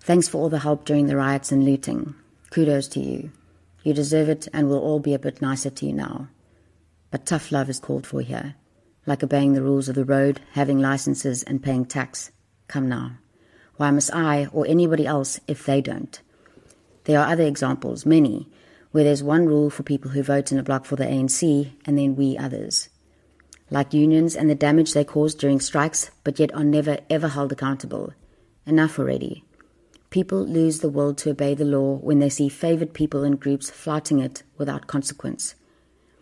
[0.00, 2.14] Thanks for all the help during the riots and looting.
[2.50, 3.32] Kudos to you.
[3.82, 6.28] You deserve it, and we'll all be a bit nicer to you now.
[7.10, 8.54] But tough love is called for here,
[9.06, 12.30] like obeying the rules of the road, having licenses, and paying tax.
[12.68, 13.12] Come now.
[13.76, 16.20] Why must I or anybody else if they don't?
[17.04, 18.48] There are other examples, many,
[18.92, 21.98] where there's one rule for people who vote in a bloc for the ANC and
[21.98, 22.88] then we others.
[23.70, 27.52] Like unions and the damage they cause during strikes, but yet are never ever held
[27.52, 28.12] accountable.
[28.66, 29.44] Enough already.
[30.10, 33.70] People lose the will to obey the law when they see favored people and groups
[33.70, 35.54] flouting it without consequence.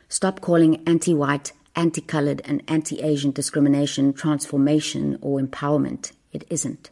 [0.09, 6.13] Stop calling anti white, anti colored, and anti Asian discrimination transformation or empowerment.
[6.33, 6.91] It isn't.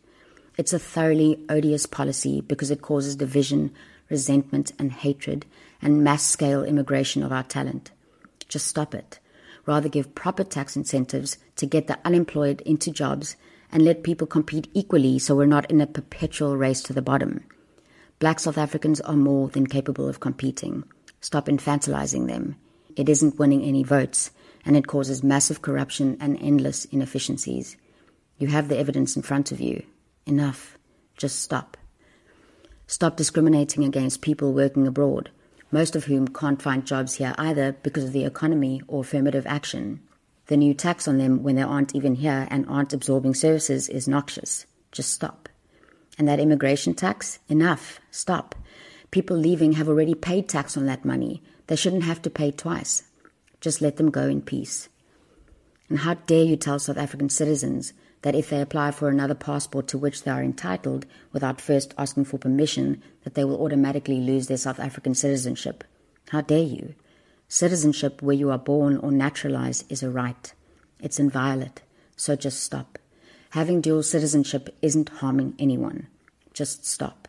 [0.57, 3.73] It's a thoroughly odious policy because it causes division,
[4.09, 5.47] resentment, and hatred,
[5.83, 7.91] and mass scale immigration of our talent.
[8.49, 9.19] Just stop it.
[9.67, 13.37] Rather give proper tax incentives to get the unemployed into jobs
[13.73, 17.43] and let people compete equally so we're not in a perpetual race to the bottom.
[18.21, 20.85] Black South Africans are more than capable of competing.
[21.21, 22.55] Stop infantilizing them.
[22.95, 24.31] It isn't winning any votes,
[24.65, 27.77] and it causes massive corruption and endless inefficiencies.
[28.39, 29.85] You have the evidence in front of you.
[30.27, 30.77] Enough.
[31.17, 31.77] Just stop.
[32.87, 35.31] Stop discriminating against people working abroad,
[35.71, 40.01] most of whom can't find jobs here either because of the economy or affirmative action.
[40.47, 44.07] The new tax on them when they aren't even here and aren't absorbing services is
[44.07, 44.67] noxious.
[44.93, 45.49] Just stop.
[46.19, 47.39] And that immigration tax?
[47.49, 48.01] Enough.
[48.11, 48.55] Stop.
[49.11, 51.43] People leaving have already paid tax on that money.
[51.69, 53.05] They shouldn't have to pay twice.
[53.61, 54.89] Just let them go in peace.
[55.89, 57.95] And how dare you tell South African citizens
[58.25, 62.25] that if they apply for another passport to which they are entitled without first asking
[62.25, 65.85] for permission, that they will automatically lose their South African citizenship?
[66.31, 66.95] How dare you?
[67.49, 70.55] Citizenship where you are born or naturalized is a right.
[71.01, 71.83] It's inviolate,
[72.17, 72.99] so just stop.
[73.51, 76.07] Having dual citizenship isn't harming anyone.
[76.55, 77.29] Just stop.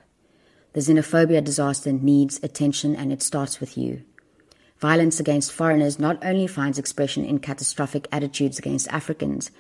[0.72, 4.04] The xenophobia disaster needs attention and it starts with you.
[4.80, 9.52] Violence against foreigners not only finds expression in catastrophic attitudes against Africans,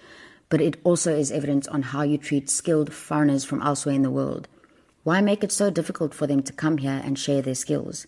[0.49, 4.11] but it also is evidence on how you treat skilled foreigners from elsewhere in the
[4.11, 4.47] world.
[5.03, 8.07] Why make it so difficult for them to come here and share their skills?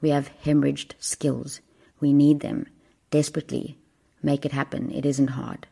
[0.00, 1.60] We have hemorrhaged skills.
[2.00, 2.66] We need them
[3.10, 3.78] desperately.
[4.22, 4.90] Make it happen.
[4.90, 5.66] It isn't hard.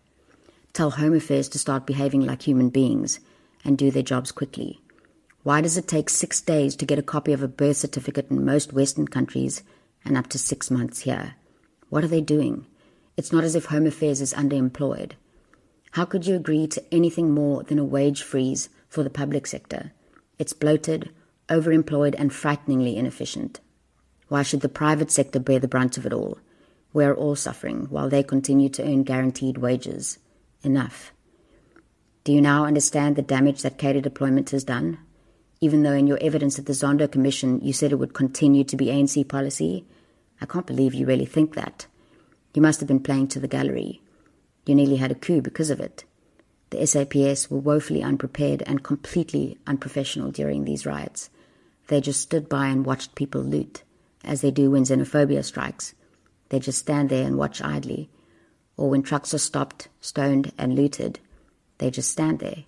[0.72, 3.20] Tell Home Affairs to start behaving like human beings
[3.64, 4.80] and do their jobs quickly.
[5.42, 8.44] Why does it take six days to get a copy of a birth certificate in
[8.44, 9.62] most Western countries
[10.04, 11.34] and up to six months here?
[11.90, 12.66] What are they doing?
[13.16, 15.12] It's not as if Home Affairs is underemployed.
[15.92, 19.92] How could you agree to anything more than a wage freeze for the public sector?
[20.38, 21.10] It's bloated,
[21.50, 23.60] overemployed, and frighteningly inefficient.
[24.28, 26.38] Why should the private sector bear the brunt of it all?
[26.94, 30.18] We are all suffering while they continue to earn guaranteed wages.
[30.62, 31.12] Enough.
[32.24, 34.98] Do you now understand the damage that cadre deployment has done?
[35.60, 38.76] Even though in your evidence at the Zondo Commission you said it would continue to
[38.78, 39.84] be ANC policy,
[40.40, 41.86] I can't believe you really think that.
[42.54, 44.00] You must have been playing to the gallery.
[44.66, 46.04] You nearly had a coup because of it.
[46.70, 51.28] The SAPS were woefully unprepared and completely unprofessional during these riots.
[51.88, 53.82] They just stood by and watched people loot
[54.24, 55.94] as they do when xenophobia strikes.
[56.48, 58.08] They just stand there and watch idly.
[58.76, 61.18] Or when trucks are stopped, stoned, and looted,
[61.78, 62.64] they just stand there.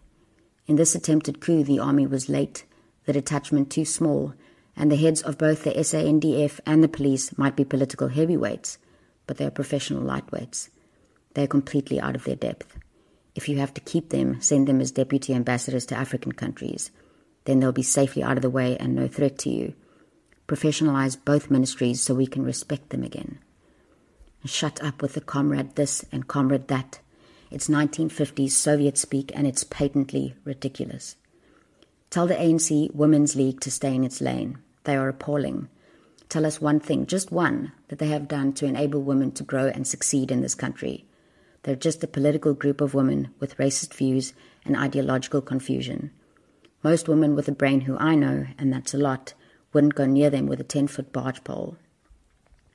[0.66, 2.64] In this attempted coup, the army was late,
[3.04, 4.34] the detachment too small,
[4.76, 8.78] and the heads of both the SANDF and the police might be political heavyweights,
[9.26, 10.70] but they are professional lightweights.
[11.34, 12.76] They are completely out of their depth.
[13.34, 16.90] If you have to keep them, send them as deputy ambassadors to African countries.
[17.44, 19.74] Then they'll be safely out of the way and no threat to you
[20.46, 23.38] professionalize both ministries so we can respect them again.
[24.44, 27.00] Shut up with the comrade this and comrade that.
[27.50, 31.16] It's 1950s Soviet speak and it's patently ridiculous.
[32.10, 34.58] Tell the ANC Women's League to stay in its lane.
[34.84, 35.68] They are appalling.
[36.28, 39.68] Tell us one thing, just one, that they have done to enable women to grow
[39.68, 41.06] and succeed in this country.
[41.64, 44.34] They're just a political group of women with racist views
[44.66, 46.10] and ideological confusion.
[46.82, 49.32] Most women with a brain who I know, and that's a lot,
[49.72, 51.78] wouldn't go near them with a 10 foot barge pole.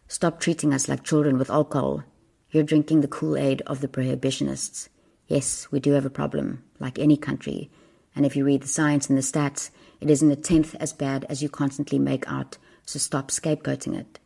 [0.08, 2.03] Stop treating us like children with alcohol.
[2.49, 4.89] You're drinking the Kool Aid of the prohibitionists.
[5.28, 7.70] Yes, we do have a problem, like any country.
[8.16, 9.70] And if you read the science and the stats,
[10.01, 12.57] it isn't a tenth as bad as you constantly make out,
[12.88, 14.18] so stop scapegoating it.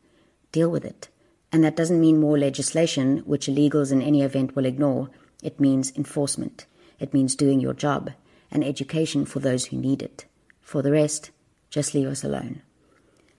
[0.54, 1.10] Deal with it.
[1.54, 5.12] And that doesn't mean more legislation, which illegals in any event will ignore.
[5.44, 6.66] It means enforcement.
[7.00, 8.12] It means doing your job,
[8.50, 10.26] and education for those who need it.
[10.62, 11.30] For the rest,
[11.70, 12.64] just leave us alone.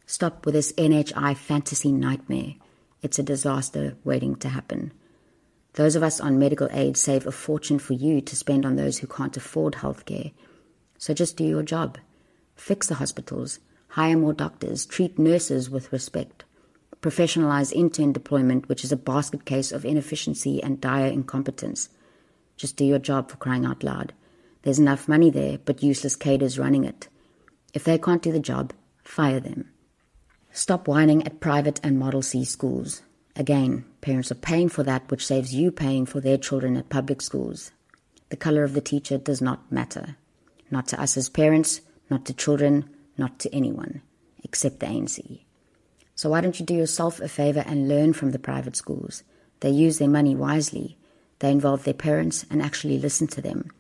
[0.07, 2.55] Stop with this NHI fantasy nightmare.
[3.03, 4.93] It's a disaster waiting to happen.
[5.73, 8.99] Those of us on medical aid save a fortune for you to spend on those
[8.99, 10.33] who can't afford healthcare.
[10.99, 11.99] So just do your job.
[12.55, 13.59] Fix the hospitals,
[13.89, 16.45] hire more doctors, treat nurses with respect,
[17.05, 21.91] professionalize intern deployment, which is a basket case of inefficiency and dire incompetence.
[22.57, 24.15] Just do your job for crying out loud.
[24.63, 27.09] There's enough money there, but useless cadres running it.
[27.75, 29.69] If they can't do the job, fire them.
[30.51, 33.03] Stop whining at private and Model C schools.
[33.37, 37.21] Again, parents are paying for that, which saves you paying for their children at public
[37.21, 37.71] schools.
[38.31, 40.17] The color of the teacher does not matter.
[40.71, 42.89] Not to us as parents, not to children,
[43.19, 44.01] not to anyone,
[44.43, 45.44] except the ANC.
[46.25, 49.25] So why don't you do yourself a favor and learn from the private schools?
[49.61, 50.97] They use their money wisely.
[51.41, 53.71] They involve their parents and actually listen to them.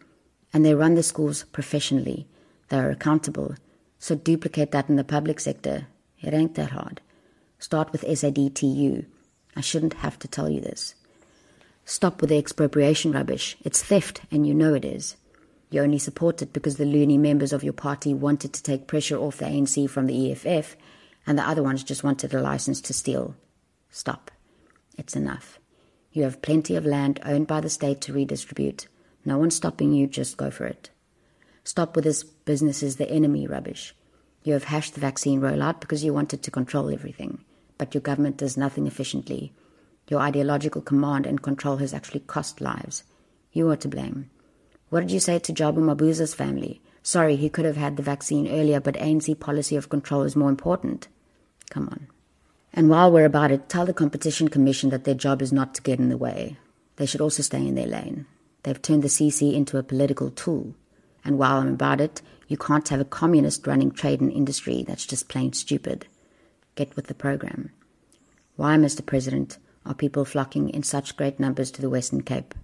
[0.52, 2.28] And they run the schools professionally.
[2.68, 3.54] They are accountable.
[3.98, 5.86] So duplicate that in the public sector.
[6.20, 7.00] It ain't that hard.
[7.58, 9.06] Start with SADTU.
[9.56, 10.94] I shouldn't have to tell you this.
[11.86, 13.56] Stop with the expropriation rubbish.
[13.62, 15.16] It's theft, and you know it is.
[15.70, 19.16] You only support it because the loony members of your party wanted to take pressure
[19.16, 20.76] off the ANC from the EFF,
[21.26, 23.36] and the other ones just wanted a license to steal.
[23.90, 24.30] Stop.
[24.96, 25.58] It's enough.
[26.12, 28.86] You have plenty of land owned by the state to redistribute.
[29.24, 30.90] No one's stopping you, just go for it.
[31.64, 33.94] Stop with this business is the enemy rubbish.
[34.42, 37.42] You have hashed the vaccine rollout because you wanted to control everything,
[37.78, 39.52] but your government does nothing efficiently.
[40.08, 43.04] Your ideological command and control has actually cost lives.
[43.52, 44.28] You are to blame.
[44.90, 46.82] What did you say to Jabu Mabuza's family?
[47.02, 50.50] Sorry, he could have had the vaccine earlier, but ANC policy of control is more
[50.50, 51.08] important.
[51.70, 52.08] Come on.
[52.72, 55.82] And while we're about it, tell the Competition Commission that their job is not to
[55.82, 56.56] get in the way.
[56.96, 58.26] They should also stay in their lane.
[58.64, 60.74] They've turned the CC into a political tool.
[61.24, 64.84] And while I'm about it, you can't have a communist running trade and industry.
[64.86, 66.06] That's just plain stupid.
[66.74, 67.70] Get with the program.
[68.56, 69.04] Why, Mr.
[69.04, 72.54] President, are people flocking in such great numbers to the Western Cape?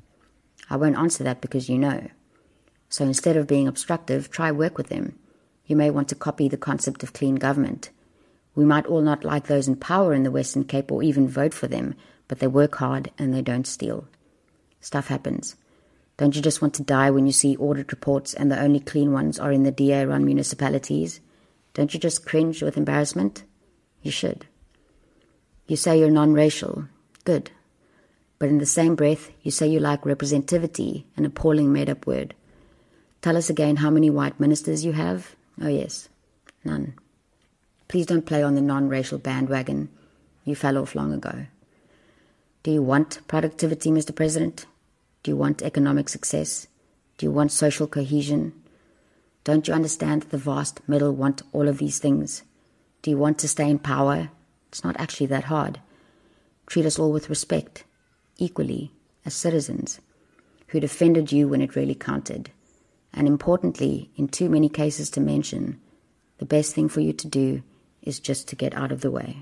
[0.68, 2.08] I won't answer that because you know.
[2.88, 5.18] So instead of being obstructive, try work with them.
[5.66, 7.90] You may want to copy the concept of clean government.
[8.60, 11.54] We might all not like those in power in the Western Cape or even vote
[11.54, 11.94] for them,
[12.28, 14.06] but they work hard and they don't steal.
[14.82, 15.56] Stuff happens.
[16.18, 19.14] Don't you just want to die when you see audit reports and the only clean
[19.14, 21.20] ones are in the DA run municipalities?
[21.72, 23.44] Don't you just cringe with embarrassment?
[24.02, 24.44] You should.
[25.66, 26.84] You say you're non racial.
[27.24, 27.50] Good.
[28.38, 32.34] But in the same breath, you say you like representativity, an appalling made up word.
[33.22, 35.34] Tell us again how many white ministers you have?
[35.62, 36.10] Oh, yes,
[36.62, 36.92] none.
[37.90, 39.88] Please don't play on the non racial bandwagon.
[40.44, 41.46] You fell off long ago.
[42.62, 44.14] Do you want productivity, Mr.
[44.14, 44.64] President?
[45.24, 46.68] Do you want economic success?
[47.18, 48.52] Do you want social cohesion?
[49.42, 52.44] Don't you understand that the vast middle want all of these things?
[53.02, 54.30] Do you want to stay in power?
[54.68, 55.80] It's not actually that hard.
[56.66, 57.82] Treat us all with respect,
[58.38, 58.92] equally,
[59.26, 60.00] as citizens,
[60.68, 62.50] who defended you when it really counted
[63.12, 65.80] and importantly, in too many cases to mention,
[66.38, 67.62] the best thing for you to do
[68.02, 69.36] is just to get out of the way.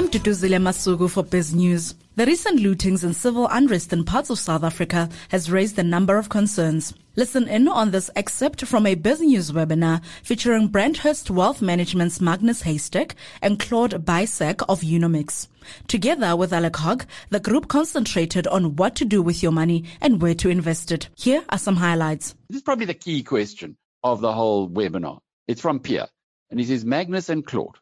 [0.00, 1.92] I'm Tutuzile Masugu for BizNews.
[2.16, 6.16] The recent lootings and civil unrest in parts of South Africa has raised a number
[6.16, 6.94] of concerns.
[7.16, 13.12] Listen in on this excerpt from a BizNews webinar featuring Brenthurst Wealth Management's Magnus Heystek
[13.42, 15.48] and Claude Baissac of Eunomix.
[15.86, 20.22] Together with Alec Hogg, the group concentrated on what to do with your money and
[20.22, 21.10] where to invest it.
[21.14, 22.34] Here are some highlights.
[22.48, 25.18] This is probably the key question of the whole webinar.
[25.46, 26.08] It's from Pierre,
[26.48, 27.76] and he says, Magnus and Claude,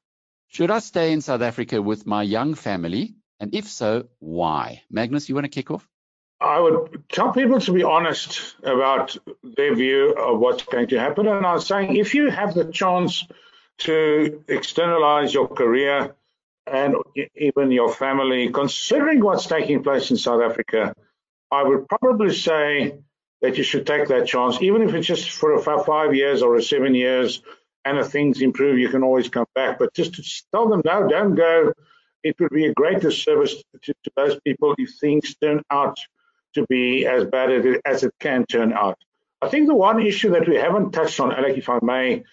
[0.48, 3.14] should I stay in South Africa with my young family?
[3.38, 4.82] And if so, why?
[4.90, 5.86] Magnus, you want to kick off?
[6.40, 11.26] I would tell people to be honest about their view of what's going to happen.
[11.26, 13.26] And I was saying, if you have the chance
[13.78, 16.14] to externalize your career
[16.66, 16.96] and
[17.34, 20.94] even your family, considering what's taking place in South Africa,
[21.50, 22.98] I would probably say
[23.42, 26.94] that you should take that chance, even if it's just for five years or seven
[26.94, 27.42] years.
[27.88, 29.78] And if things improve, you can always come back.
[29.78, 30.22] But just to
[30.52, 31.72] tell them, no, don't go.
[32.22, 35.96] It would be a great disservice to, to those people if things turn out
[36.52, 38.98] to be as bad as it, as it can turn out.
[39.40, 42.24] I think the one issue that we haven't touched on, Alec, if I may,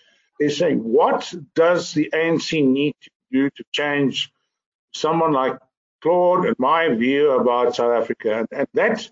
[0.42, 4.34] is saying what does the ANC need to do to change
[4.94, 5.58] someone like
[6.02, 8.46] Claude and my view about South Africa?
[8.52, 9.10] And, that,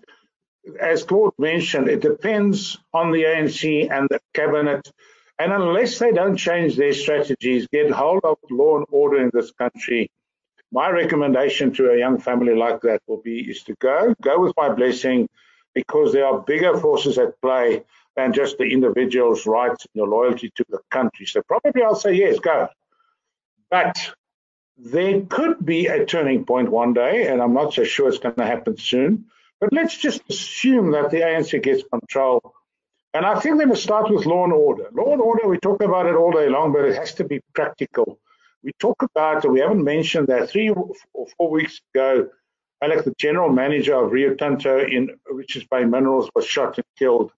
[0.78, 4.92] as Claude mentioned, it depends on the ANC and the cabinet.
[5.38, 9.50] And unless they don't change their strategies, get hold of law and order in this
[9.52, 10.10] country,
[10.70, 14.52] my recommendation to a young family like that will be is to go, go with
[14.56, 15.28] my blessing,
[15.74, 17.84] because there are bigger forces at play
[18.16, 21.26] than just the individual's rights and your loyalty to the country.
[21.26, 22.68] So probably I'll say yes, go.
[23.70, 24.14] But
[24.76, 28.36] there could be a turning point one day, and I'm not so sure it's going
[28.36, 29.26] to happen soon.
[29.60, 32.54] But let's just assume that the ANC gets control.
[33.14, 34.88] And I think they must start with law and order.
[34.92, 37.40] Law and order, we talk about it all day long, but it has to be
[37.54, 38.18] practical.
[38.64, 40.90] We talk about, we haven't mentioned that three or
[41.36, 42.28] four weeks ago,
[42.82, 47.30] Alec, the general manager of Rio Tinto in Richards Bay Minerals, was shot and killed.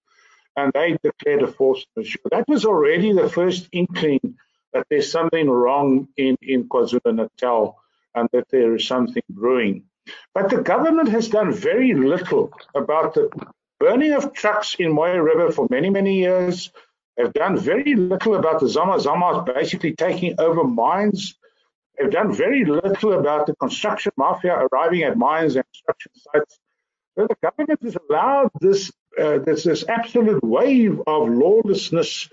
[0.55, 2.21] And they declared a force majeure.
[2.31, 4.35] That was already the first inkling
[4.73, 7.77] that there's something wrong in, in KwaZulu Natal
[8.15, 9.83] and that there is something brewing.
[10.33, 13.29] But the government has done very little about the
[13.79, 16.71] burning of trucks in Mooi River for many, many years.
[17.15, 21.35] They've done very little about the Zama Zamas basically taking over mines.
[21.97, 26.59] They've done very little about the construction mafia arriving at mines and construction sites.
[27.17, 32.29] So the government has allowed this, uh, this, this absolute wave of lawlessness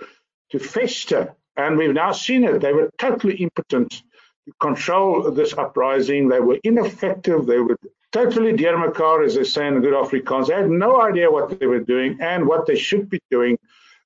[0.51, 1.35] to fester.
[1.57, 2.61] And we've now seen it.
[2.61, 4.03] They were totally impotent
[4.47, 6.29] to control this uprising.
[6.29, 7.47] They were ineffective.
[7.47, 7.79] They were
[8.15, 10.47] totally deurmekaar, as they say in the good Afrikaans.
[10.47, 13.59] They had no idea what they were doing and what they should be doing.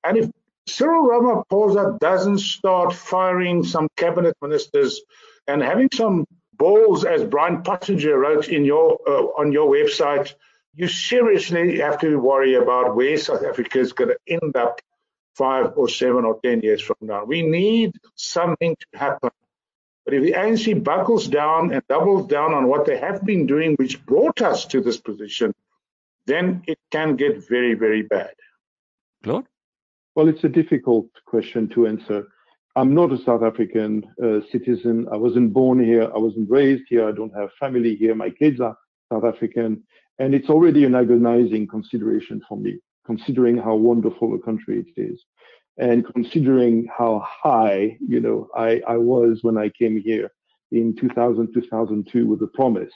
[0.03, 0.29] And if
[0.65, 5.01] Cyril Ramaphosa doesn't start firing some cabinet ministers
[5.47, 10.33] and having some balls, as Brian Pottinger wrote in your uh, on your website,
[10.73, 14.81] you seriously have to worry about where South Africa is going to end up
[15.35, 17.23] five or seven or ten years from now.
[17.25, 19.29] We need something to happen.
[20.09, 23.75] But if the ANC buckles down and doubles down on what they have been doing,
[23.75, 25.53] which brought us to this position,
[26.25, 28.33] then it can get very, very bad.
[29.21, 29.45] Claude?
[30.15, 32.27] Well, it's a difficult question to answer.
[32.75, 35.07] I'm not a South African uh, citizen.
[35.11, 36.05] I wasn't born here.
[36.11, 37.07] I wasn't raised here.
[37.07, 38.15] I don't have family here.
[38.15, 38.75] My kids are
[39.13, 39.83] South African.
[40.17, 45.23] And it's already an agonizing consideration for me, considering how wonderful a country it is.
[45.79, 50.29] And considering how high, you know, I, I was when I came here
[50.71, 52.91] in 2000, 2002 with a promise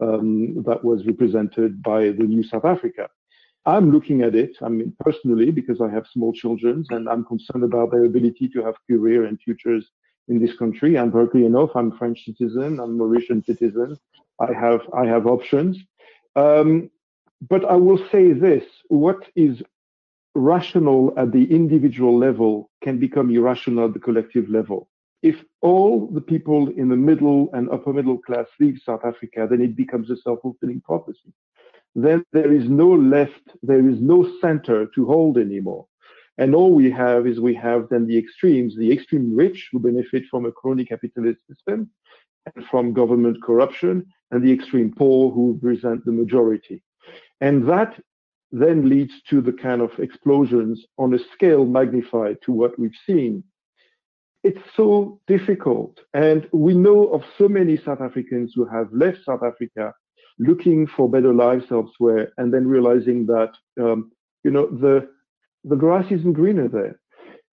[0.00, 3.08] um, that was represented by the new South Africa.
[3.64, 7.62] I'm looking at it, I mean, personally, because I have small children and I'm concerned
[7.62, 9.86] about their ability to have career and futures
[10.28, 10.96] in this country.
[10.96, 13.96] Berkeley enough, I'm French citizen, I'm Mauritian citizen.
[14.40, 15.78] I have, I have options.
[16.34, 16.90] Um,
[17.48, 19.62] but I will say this, what is
[20.34, 24.88] rational at the individual level can become irrational at the collective level.
[25.22, 29.60] If all the people in the middle and upper middle class leave South Africa, then
[29.60, 31.32] it becomes a self-fulfilling prophecy
[31.94, 35.86] then there is no left, there is no center to hold anymore.
[36.38, 40.24] And all we have is we have then the extremes, the extreme rich who benefit
[40.30, 41.90] from a crony capitalist system
[42.54, 46.82] and from government corruption, and the extreme poor who represent the majority.
[47.40, 48.00] And that
[48.52, 53.42] then leads to the kind of explosions on a scale magnified to what we've seen.
[54.44, 55.98] It's so difficult.
[56.14, 59.94] And we know of so many South Africans who have left South Africa
[60.38, 64.10] looking for better lives elsewhere, and then realizing that um,
[64.44, 65.08] you know the
[65.64, 67.00] the grass isn't greener there.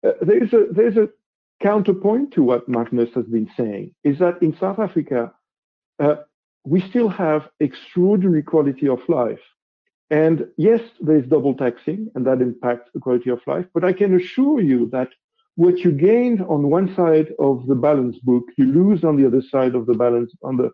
[0.06, 1.10] Uh, there's a there's a
[1.62, 5.32] counterpoint to what Magnus has been saying is that in South Africa
[6.00, 6.16] uh,
[6.66, 9.39] we still have extraordinary quality of life.
[10.10, 13.66] And yes, there's double taxing and that impacts the quality of life.
[13.74, 15.10] But I can assure you that
[15.56, 19.41] what you gain on one side of the balance book, you lose on the other
[19.41, 20.72] side of the balance on the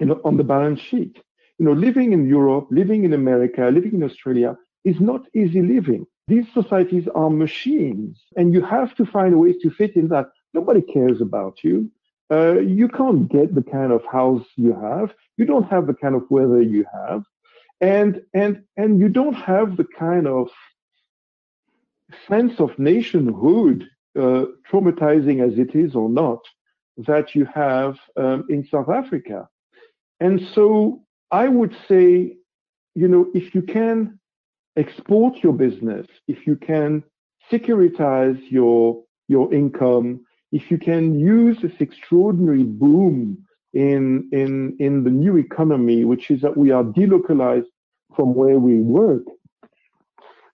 [0.00, 1.18] you know, on the balance sheet.
[1.58, 6.06] You know, living in Europe, living in America, living in Australia is not easy living.
[6.26, 10.26] These societies are machines, and you have to find ways to fit in that.
[10.54, 11.90] Nobody cares about you.
[12.30, 15.12] Uh, you can't get the kind of house you have.
[15.36, 17.24] You don't have the kind of weather you have,
[17.80, 20.48] and and and you don't have the kind of
[22.28, 26.40] sense of nationhood, uh, traumatizing as it is or not,
[26.96, 29.48] that you have um, in South Africa.
[30.18, 32.36] And so I would say,
[32.94, 34.18] you know, if you can
[34.76, 37.04] export your business, if you can
[37.50, 45.10] securitize your, your income, if you can use this extraordinary boom in, in, in the
[45.10, 47.66] new economy, which is that we are delocalized
[48.16, 49.22] from where we work,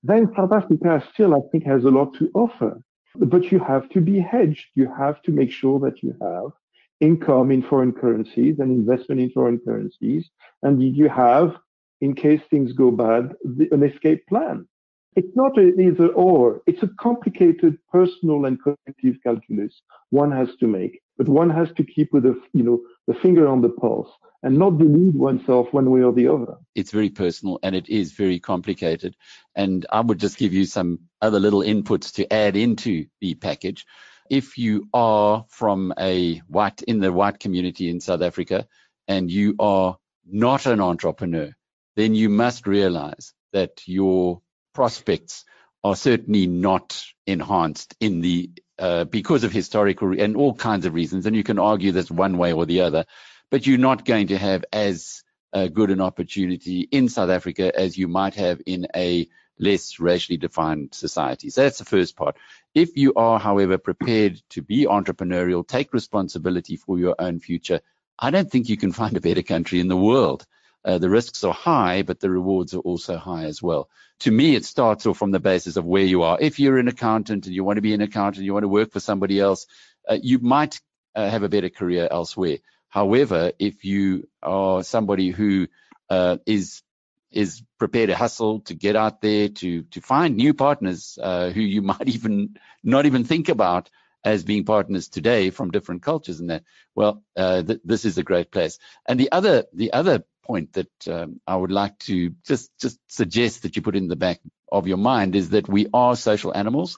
[0.02, 2.80] then South Africa still, I think, has a lot to offer.
[3.14, 4.66] But you have to be hedged.
[4.74, 6.52] You have to make sure that you have
[7.00, 10.28] income in foreign currencies and investment in foreign currencies?
[10.62, 11.56] And you have,
[12.00, 13.34] in case things go bad,
[13.70, 14.66] an escape plan?
[15.14, 16.60] It's not an either or.
[16.66, 21.84] It's a complicated personal and collective calculus one has to make, but one has to
[21.84, 24.10] keep with the, you know, the finger on the pulse
[24.42, 26.56] and not delude oneself one way or the other.
[26.74, 29.16] It's very personal and it is very complicated.
[29.54, 33.86] And I would just give you some other little inputs to add into the package
[34.30, 38.66] if you are from a white in the white community in South Africa
[39.08, 39.96] and you are
[40.26, 41.52] not an entrepreneur,
[41.94, 44.42] then you must realize that your
[44.74, 45.44] prospects
[45.84, 51.26] are certainly not enhanced in the uh, because of historical and all kinds of reasons.
[51.26, 53.04] And you can argue this one way or the other,
[53.50, 55.22] but you're not going to have as
[55.52, 60.36] uh, good an opportunity in South Africa as you might have in a less racially
[60.36, 61.50] defined society.
[61.50, 62.36] So that's the first part.
[62.74, 67.80] If you are, however, prepared to be entrepreneurial, take responsibility for your own future,
[68.18, 70.46] I don't think you can find a better country in the world.
[70.86, 73.90] Uh, the risks are high, but the rewards are also high as well.
[74.20, 76.38] To me, it starts off from the basis of where you are.
[76.40, 78.92] If you're an accountant and you want to be an accountant, you want to work
[78.92, 79.66] for somebody else,
[80.08, 80.80] uh, you might
[81.16, 82.58] uh, have a better career elsewhere.
[82.88, 85.66] However, if you are somebody who
[86.08, 86.82] uh, is
[87.32, 91.60] is prepared to hustle to get out there to to find new partners uh, who
[91.60, 93.90] you might even not even think about
[94.24, 96.62] as being partners today from different cultures and that
[96.94, 101.08] well uh, th- this is a great place and the other the other point that
[101.08, 104.40] um, I would like to just just suggest that you put in the back
[104.70, 106.96] of your mind is that we are social animals,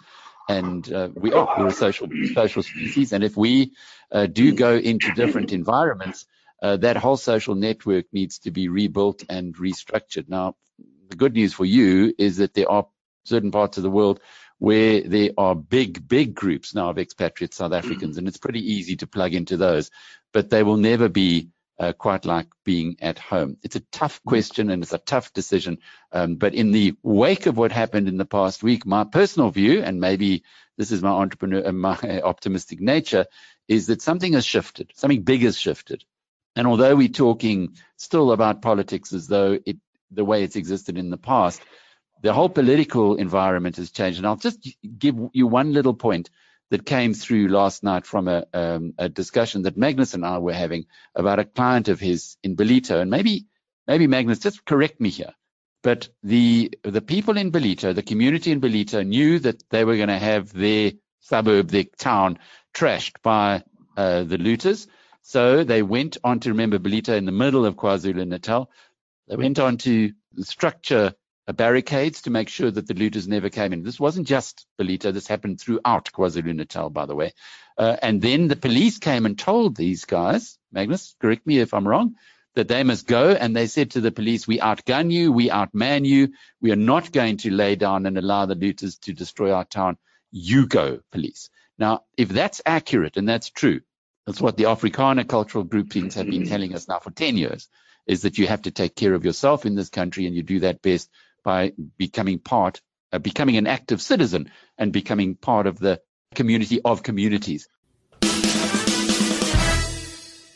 [0.49, 3.72] and uh, we are we're a social social species, and if we
[4.12, 6.26] uh, do go into different environments,
[6.62, 10.28] uh, that whole social network needs to be rebuilt and restructured.
[10.28, 10.57] Now,
[11.09, 12.86] the good news for you is that there are
[13.24, 14.20] certain parts of the world
[14.59, 18.96] where there are big, big groups now of expatriate South Africans, and it's pretty easy
[18.96, 19.90] to plug into those,
[20.32, 21.49] but they will never be
[21.79, 23.57] uh, quite like being at home?
[23.62, 25.79] It's a tough question and it's a tough decision.
[26.12, 29.83] Um, but in the wake of what happened in the past week, my personal view,
[29.83, 30.45] and maybe
[30.76, 33.26] this is my entrepreneur, uh, my optimistic nature,
[33.66, 34.93] is that something has shifted.
[34.95, 36.05] Something big has shifted.
[36.57, 39.76] And although we're talking still about politics as though it,
[40.11, 41.62] the way it's existed in the past,
[42.22, 44.18] the whole political environment has changed.
[44.18, 44.66] And I'll just
[44.99, 46.31] give you one little point
[46.71, 50.53] that came through last night from a, um, a discussion that Magnus and I were
[50.53, 53.01] having about a client of his in Ballito.
[53.01, 53.47] And maybe,
[53.87, 55.33] maybe Magnus, just correct me here.
[55.83, 60.09] But the the people in Ballito, the community in Ballito, knew that they were going
[60.09, 62.39] to have their suburb, their town,
[62.75, 63.62] trashed by
[63.97, 64.89] uh, the looters.
[65.23, 68.71] So they went on to remember Ballito in the middle of KwaZulu Natal.
[69.29, 71.14] They went on to structure
[71.53, 73.82] barricades to make sure that the looters never came in.
[73.82, 75.12] This wasn't just Ballito.
[75.12, 77.32] This happened throughout KwaZulu-Natal, by the way.
[77.76, 81.88] Uh, and then the police came and told these guys, Magnus, correct me if I'm
[81.88, 82.16] wrong,
[82.55, 83.30] that they must go.
[83.30, 86.32] And they said to the police, we outgun you, we outman you.
[86.61, 89.96] We are not going to lay down and allow the looters to destroy our town.
[90.30, 91.51] You go, police.
[91.78, 93.80] Now, if that's accurate and that's true,
[94.26, 97.68] that's what the Afrikaner cultural groupings have been telling us now for 10 years,
[98.07, 100.61] is that you have to take care of yourself in this country and you do
[100.61, 101.09] that best
[101.49, 105.99] by becoming part, uh, becoming an active citizen and becoming part of the
[106.34, 107.66] community of communities.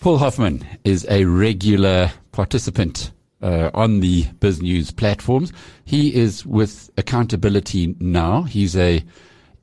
[0.03, 5.51] Paul Hoffman is a regular participant uh, on the BizNews platforms.
[5.86, 8.43] He is with Accountability Now.
[8.43, 9.03] He's a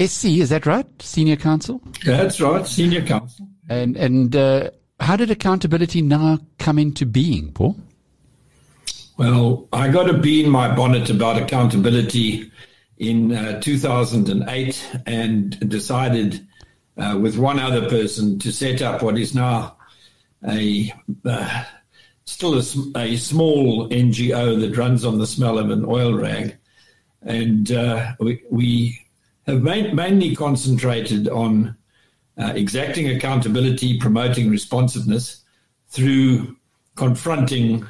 [0.02, 0.88] SC, is that right?
[1.00, 1.80] Senior counsel?
[2.04, 3.48] That's right, senior counsel.
[3.70, 7.76] And and uh, how did Accountability Now come into being, Paul?
[9.20, 12.50] Well, I got a bee in my bonnet about accountability
[13.00, 16.48] in uh, 2008 and decided
[16.96, 19.76] uh, with one other person to set up what is now
[20.48, 20.94] a
[21.26, 21.66] uh,
[22.24, 22.64] still a,
[22.96, 26.58] a, small NGO that runs on the smell of an oil rag.
[27.22, 29.02] And uh, we, we,
[29.48, 31.76] have main, mainly concentrated on
[32.38, 35.44] uh, exacting accountability, promoting responsiveness
[35.90, 36.56] through
[36.96, 37.86] confronting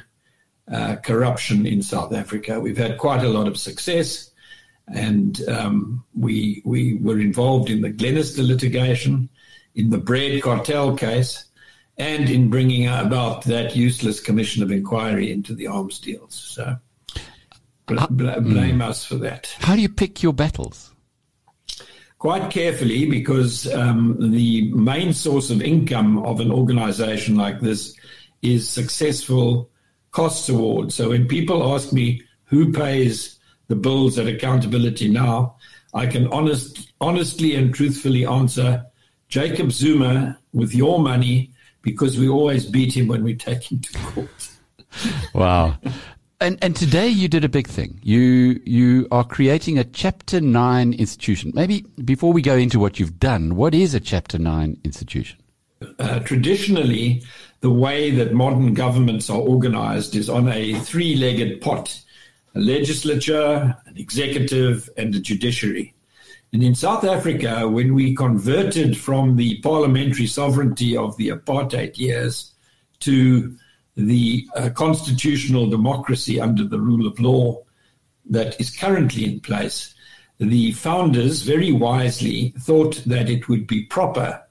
[0.72, 2.60] uh, corruption in South Africa.
[2.60, 4.30] We've had quite a lot of success,
[4.86, 9.28] and um, we we were involved in the Glenister litigation,
[9.74, 11.44] in the bread cartel case,
[11.98, 16.34] and in bringing about that useless commission of inquiry into the arms deals.
[16.34, 16.76] So
[17.86, 18.88] bl- bl- blame mm.
[18.88, 19.54] us for that.
[19.58, 20.92] How do you pick your battles?
[22.18, 27.96] Quite carefully, because um, the main source of income of an organization like this
[28.42, 29.70] is successful
[30.12, 30.92] costs award.
[30.92, 33.38] So when people ask me who pays
[33.68, 35.56] the bills at accountability now,
[35.94, 38.84] I can honest, honestly and truthfully answer
[39.28, 41.52] Jacob Zuma with your money
[41.82, 44.50] because we always beat him when we take him to court.
[45.34, 45.78] wow.
[46.42, 48.00] And and today you did a big thing.
[48.02, 51.52] You you are creating a Chapter Nine institution.
[51.54, 55.38] Maybe before we go into what you've done, what is a Chapter Nine institution?
[55.98, 57.22] Uh, traditionally,
[57.60, 62.02] the way that modern governments are organized is on a three legged pot
[62.54, 65.94] a legislature, an executive, and a judiciary.
[66.52, 72.52] And in South Africa, when we converted from the parliamentary sovereignty of the apartheid years
[73.00, 73.56] to
[73.96, 77.62] the uh, constitutional democracy under the rule of law
[78.28, 79.94] that is currently in place,
[80.38, 84.42] the founders very wisely thought that it would be proper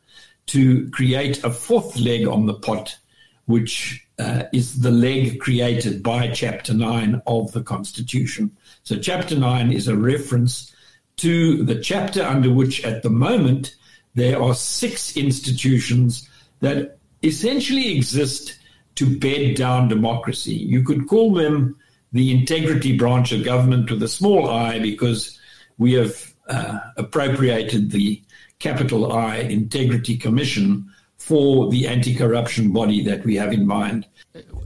[0.50, 2.98] to create a fourth leg on the pot,
[3.46, 8.52] which uh, is the leg created by Chapter 9 of the Constitution.
[8.84, 10.74] So, Chapter 9 is a reference
[11.18, 13.76] to the chapter under which, at the moment,
[14.16, 16.28] there are six institutions
[16.62, 18.58] that essentially exist
[18.96, 20.54] to bed down democracy.
[20.54, 21.78] You could call them
[22.12, 25.40] the integrity branch of government with a small i because
[25.78, 28.22] we have uh, appropriated the
[28.60, 34.06] capital I Integrity Commission for the anti corruption body that we have in mind.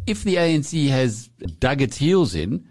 [0.07, 1.27] If the ANC has
[1.59, 2.65] dug its heels in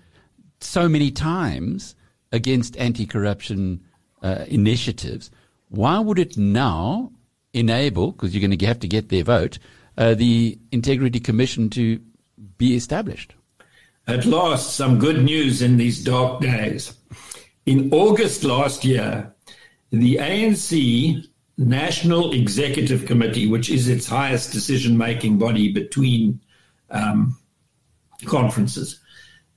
[0.61, 1.95] so many times
[2.33, 3.81] against anti corruption
[4.23, 5.31] uh, initiatives,
[5.69, 7.13] why would it now
[7.55, 9.59] enable, because you're going to have to get their vote,
[9.97, 12.01] uh, the Integrity Commission to
[12.59, 13.35] be established?
[14.09, 16.95] At last, some good news in these dark days.
[17.67, 19.32] In August last year,
[19.93, 21.29] the ANC
[21.59, 26.41] National Executive Committee, which is its highest decision making body between
[26.91, 27.39] um,
[28.25, 29.01] conferences,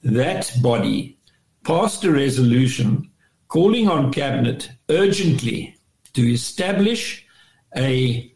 [0.03, 1.17] that body
[1.63, 3.09] passed a resolution
[3.47, 5.75] calling on Cabinet urgently
[6.13, 7.25] to establish
[7.77, 8.31] a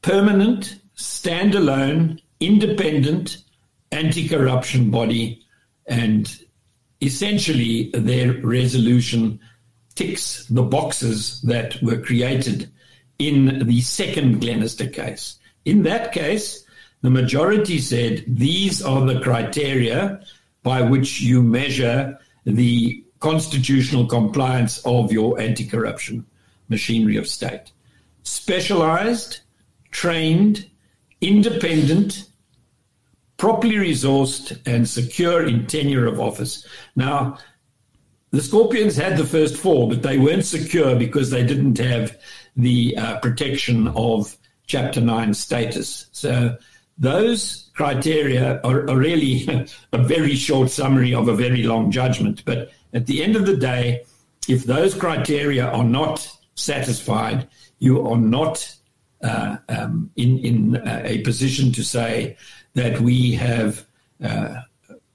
[0.00, 3.44] permanent, standalone, independent
[3.92, 5.42] anti corruption body.
[5.86, 6.34] And
[7.02, 9.40] essentially, their resolution
[9.98, 12.70] ticks the boxes that were created
[13.18, 15.40] in the second Glenister case.
[15.64, 16.64] In that case,
[17.02, 20.20] the majority said these are the criteria
[20.62, 26.24] by which you measure the constitutional compliance of your anti corruption
[26.68, 27.72] machinery of state.
[28.22, 29.40] Specialized,
[29.90, 30.70] trained,
[31.20, 32.30] independent,
[33.36, 36.64] properly resourced, and secure in tenure of office.
[36.94, 37.38] Now,
[38.30, 42.16] the Scorpions had the first four, but they weren't secure because they didn't have
[42.56, 46.06] the uh, protection of Chapter 9 status.
[46.12, 46.56] So
[46.98, 52.44] those criteria are, are really a very short summary of a very long judgment.
[52.44, 54.04] But at the end of the day,
[54.48, 57.48] if those criteria are not satisfied,
[57.78, 58.76] you are not
[59.22, 62.36] uh, um, in, in uh, a position to say
[62.74, 63.86] that we have
[64.22, 64.60] uh,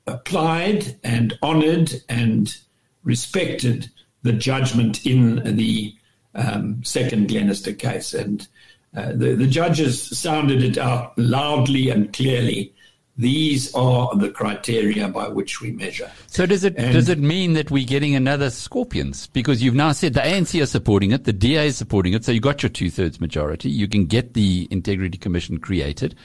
[0.08, 2.58] applied and honored and
[3.04, 3.90] respected
[4.24, 5.96] the judgment in the
[6.36, 8.14] um, second Glenister case.
[8.14, 8.48] And
[8.96, 12.74] uh, the, the judges sounded it out loudly and clearly.
[13.16, 16.10] These are the criteria by which we measure.
[16.26, 19.28] So does it and does it mean that we're getting another Scorpions?
[19.28, 22.32] Because you've now said the ANC are supporting it, the DA is supporting it, so
[22.32, 23.70] you got your two thirds majority.
[23.70, 26.16] You can get the Integrity Commission created.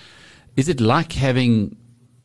[0.56, 1.76] Is it like having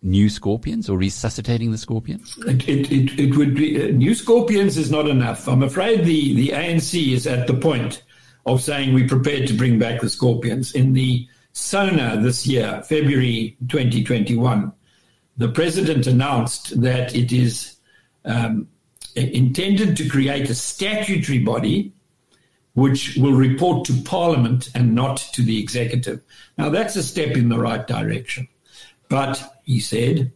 [0.04, 2.38] new scorpions or resuscitating the scorpions?
[2.45, 5.47] It, it, it, it would be uh, new scorpions is not enough.
[5.47, 8.04] I'm afraid the, the ANC is at the point
[8.45, 10.74] of saying we're prepared to bring back the scorpions.
[10.74, 14.72] In the SONA this year, February 2021,
[15.38, 17.78] the president announced that it is
[18.26, 18.68] um,
[19.16, 21.93] intended to create a statutory body
[22.74, 26.22] which will report to Parliament and not to the executive.
[26.58, 28.47] Now, that's a step in the right direction.
[29.14, 30.32] But he said,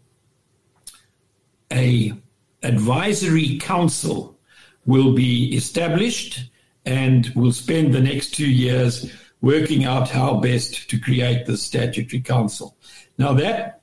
[1.73, 2.13] a
[2.61, 4.37] advisory council
[4.85, 6.51] will be established
[6.85, 9.11] and will spend the next two years
[9.41, 12.77] working out how best to create the statutory council.
[13.17, 13.81] Now that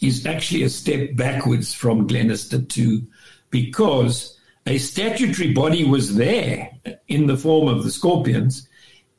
[0.00, 3.04] is actually a step backwards from Glenister 2
[3.50, 6.70] because a statutory body was there
[7.08, 8.68] in the form of the Scorpions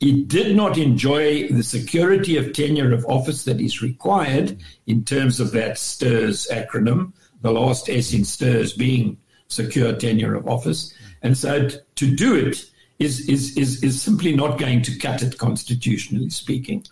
[0.04, 5.40] it did not enjoy the security of tenure of office that is required in terms
[5.40, 10.94] of that STIRS acronym, the last S in STIRS being secure tenure of office.
[11.22, 12.66] And so to do it
[13.00, 16.86] is, is, is, is simply not going to cut it constitutionally speaking.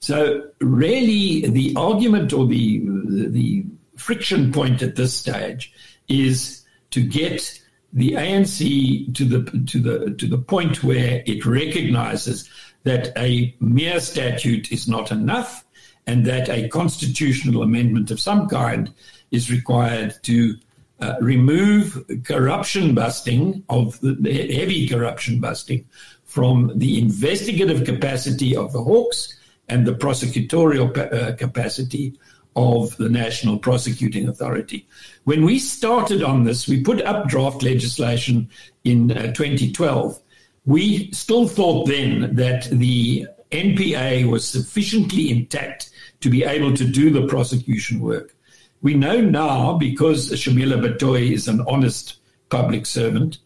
[0.00, 2.82] So really the argument or the,
[3.28, 3.64] the
[3.96, 5.72] friction point at this stage
[6.08, 7.62] is to get
[7.92, 12.48] the ANC to the to the to the point where it recognizes
[12.84, 15.64] that a mere statute is not enough
[16.06, 18.92] and that a constitutional amendment of some kind
[19.30, 20.54] is required to
[21.00, 24.14] uh, remove corruption busting of the,
[24.54, 25.84] heavy corruption busting
[26.24, 29.36] from the investigative capacity of the Hawks
[29.68, 32.18] and the prosecutorial uh, capacity
[32.56, 34.88] of the National Prosecuting Authority.
[35.24, 38.48] When we started on this, we put up draft legislation
[38.84, 40.18] in uh, 2012.
[40.64, 45.90] We still thought then that the NPA was sufficiently intact
[46.20, 48.34] to be able to do the prosecution work.
[48.82, 53.38] We know now because Shamila Batohi is an honest public servant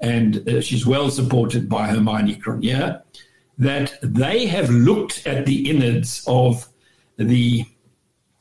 [0.00, 3.02] and uh, she's well supported by Hermione Cronje,
[3.58, 6.68] that they have looked at the innards of
[7.16, 7.64] the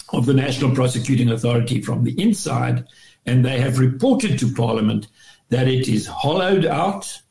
[0.09, 2.85] of the National Prosecuting Authority from the inside,
[3.25, 5.07] and they have reported to Parliament
[5.49, 7.21] that it is hollowed out,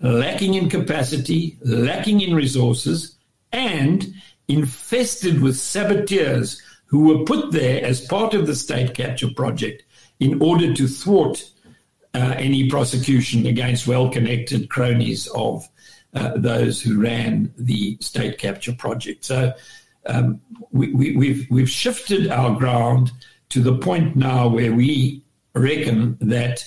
[0.00, 3.16] lacking in capacity, lacking in resources,
[3.52, 4.14] and
[4.48, 9.84] infested with saboteurs who were put there as part of the state capture project
[10.18, 11.50] in order to thwart
[12.14, 15.68] uh, any prosecution against well connected cronies of
[16.14, 19.24] uh, those who ran the state capture project.
[19.24, 19.52] So
[20.06, 20.40] um,
[20.72, 23.12] we, we, we've, we've shifted our ground
[23.50, 25.22] to the point now where we
[25.54, 26.64] reckon that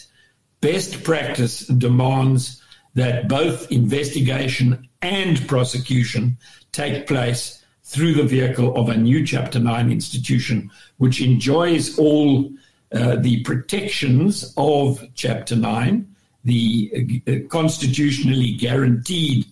[0.62, 2.62] best practice demands
[2.96, 6.38] that both investigation and prosecution
[6.72, 12.50] take place through the vehicle of a new Chapter 9 institution, which enjoys all
[12.94, 16.08] uh, the protections of Chapter 9,
[16.44, 19.46] the uh, constitutionally guaranteed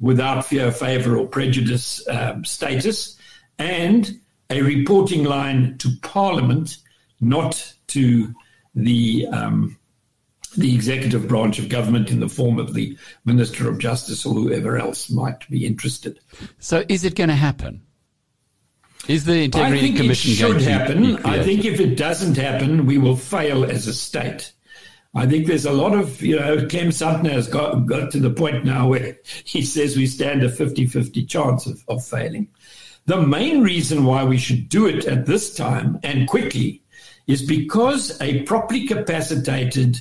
[0.00, 3.18] without fear, favour, or prejudice um, status,
[3.58, 6.78] and a reporting line to Parliament,
[7.20, 8.34] not to
[8.74, 9.78] the um,
[10.56, 14.76] the executive branch of government in the form of the Minister of Justice or whoever
[14.76, 16.20] else might be interested.
[16.58, 17.82] So, is it going to happen?
[19.08, 21.16] Is the Integrity I think Commission it should going happen.
[21.16, 24.52] to I think if it doesn't happen, we will fail as a state.
[25.14, 28.30] I think there's a lot of, you know, Clem Sunter has got, got to the
[28.30, 32.48] point now where he says we stand a 50 50 chance of, of failing.
[33.06, 36.82] The main reason why we should do it at this time and quickly
[37.26, 40.00] is because a properly capacitated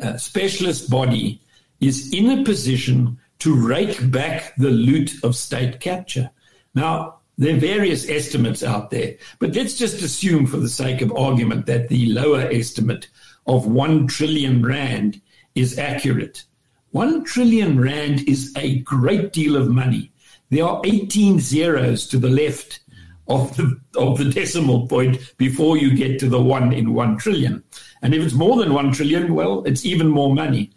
[0.00, 1.40] uh, specialist body
[1.80, 6.30] is in a position to rake back the loot of state capture.
[6.74, 11.12] Now, there are various estimates out there, but let's just assume, for the sake of
[11.16, 13.08] argument, that the lower estimate
[13.46, 15.20] of 1 trillion rand
[15.54, 16.44] is accurate.
[16.90, 20.12] 1 trillion rand is a great deal of money.
[20.50, 22.80] There are 18 zeros to the left
[23.28, 27.62] of the, of the decimal point before you get to the 1 in 1 trillion.
[28.02, 30.72] And if it's more than 1 trillion, well, it's even more money.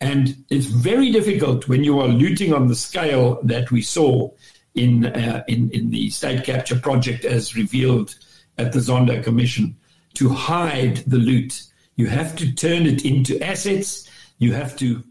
[0.00, 4.30] And it's very difficult when you are looting on the scale that we saw
[4.74, 8.14] in, uh, in, in the state capture project as revealed
[8.58, 9.76] at the Zondo Commission
[10.14, 11.62] to hide the loot.
[11.96, 14.08] You have to turn it into assets.
[14.38, 15.02] You have to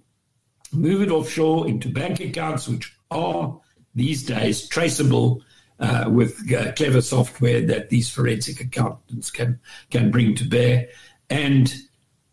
[0.72, 3.60] move it offshore into bank accounts, which are
[3.96, 5.42] these days traceable
[5.80, 10.88] uh, with uh, clever software that these forensic accountants can can bring to bear,
[11.30, 11.74] and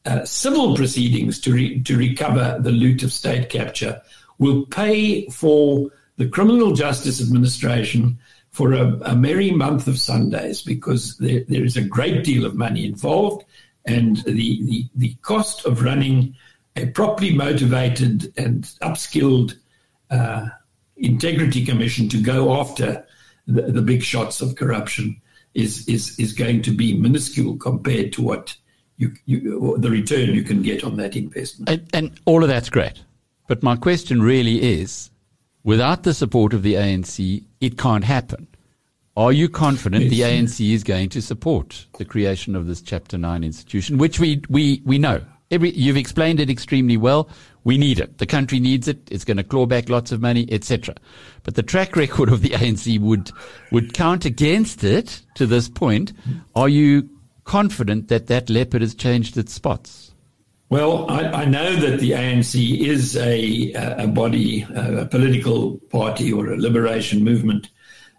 [0.05, 4.01] uh, civil proceedings to re- to recover the loot of state capture
[4.39, 8.19] will pay for the criminal justice administration
[8.51, 12.55] for a, a merry month of Sundays because there, there is a great deal of
[12.55, 13.45] money involved,
[13.87, 16.35] and the, the the cost of running
[16.77, 19.57] a properly motivated and upskilled
[20.11, 20.49] uh,
[21.03, 23.05] integrity commission to go after
[23.47, 25.21] the, the big shots of corruption
[25.55, 28.57] is is is going to be minuscule compared to what
[28.97, 31.69] you, you the return you can get on that investment.
[31.69, 33.03] And, and all of that's great,
[33.49, 35.11] but my question really is,
[35.65, 38.47] without the support of the ANC, it can't happen.
[39.15, 43.45] Are you confident the ANC is going to support the creation of this Chapter 9
[43.45, 45.21] institution, which we, we, we know?
[45.53, 47.29] Every, you've explained it extremely well.
[47.63, 48.19] We need it.
[48.19, 49.07] The country needs it.
[49.11, 50.97] It's going to claw back lots of money, etc.
[51.45, 53.31] But the track record of the ANC would
[53.71, 56.13] would count against it to this point.
[56.57, 57.09] Are you
[57.45, 60.13] confident that that leopard has changed its spots?
[60.71, 66.51] Well, I, I know that the ANC is a, a body, a political party, or
[66.51, 67.69] a liberation movement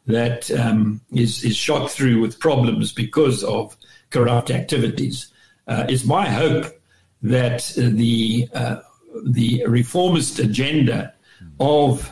[0.06, 3.76] that um, is is shot through with problems because of
[4.12, 5.34] corrupt activities.
[5.68, 6.66] Uh, it's my hope
[7.24, 8.78] that the uh,
[9.26, 11.14] the reformist agenda
[11.60, 12.12] of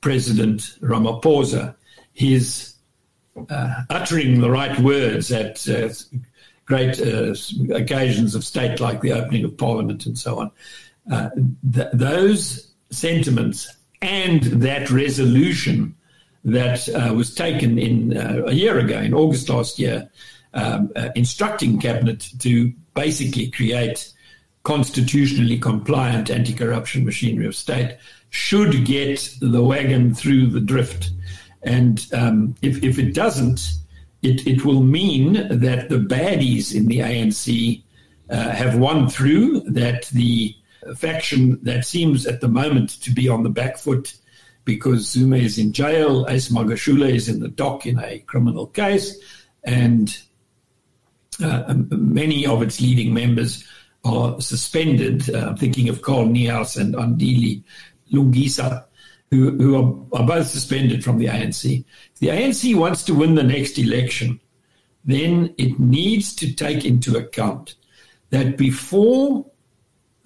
[0.00, 1.74] President Ramaphosa,
[2.12, 2.74] his
[3.48, 5.88] uh, uttering the right words at uh,
[6.66, 7.34] great uh,
[7.74, 10.50] occasions of state, like the opening of Parliament and so on,
[11.10, 11.30] uh,
[11.72, 15.94] th- those sentiments and that resolution
[16.44, 20.10] that uh, was taken in a year ago, in August last year,
[20.54, 24.12] um, instructing cabinet to basically create
[24.62, 27.96] constitutionally compliant anti corruption machinery of state
[28.30, 31.10] should get the wagon through the drift.
[31.62, 33.60] And um, if, if it doesn't,
[34.22, 37.82] it, it will mean that the baddies in the ANC
[38.30, 40.54] uh, have won through, that the
[40.96, 44.14] faction that seems at the moment to be on the back foot
[44.64, 49.16] because Zuma is in jail, Ace Magashule is in the dock in a criminal case,
[49.64, 50.16] and
[51.42, 53.66] uh, many of its leading members
[54.04, 55.32] are suspended.
[55.34, 57.62] Uh, I'm thinking of Carl Niehaus and Andile
[58.12, 58.84] Lungisa,
[59.30, 61.84] who, who are, are both suspended from the ANC.
[62.12, 64.40] If the ANC wants to win the next election,
[65.04, 67.74] then it needs to take into account
[68.30, 69.46] that before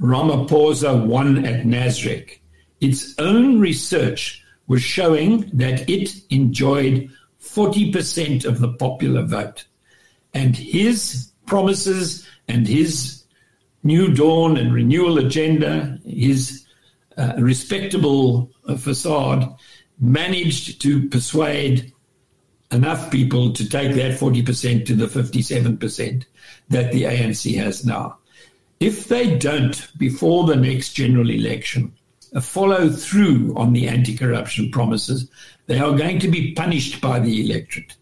[0.01, 2.39] Ramaphosa won at Nasrec,
[2.81, 7.11] its own research was showing that it enjoyed
[7.41, 9.65] 40% of the popular vote.
[10.35, 13.16] And his promises and his
[13.87, 16.67] new dawn and renewal agenda, his
[17.17, 19.55] uh, respectable uh, facade,
[19.99, 21.93] managed to persuade
[22.73, 26.25] enough people to take that 40% to the 57%
[26.69, 28.19] that the ANC has now.
[28.81, 31.93] If they don't, before the next general election,
[32.35, 35.31] uh, follow through on the anti corruption promises,
[35.67, 37.97] they are going to be punished by the electorate.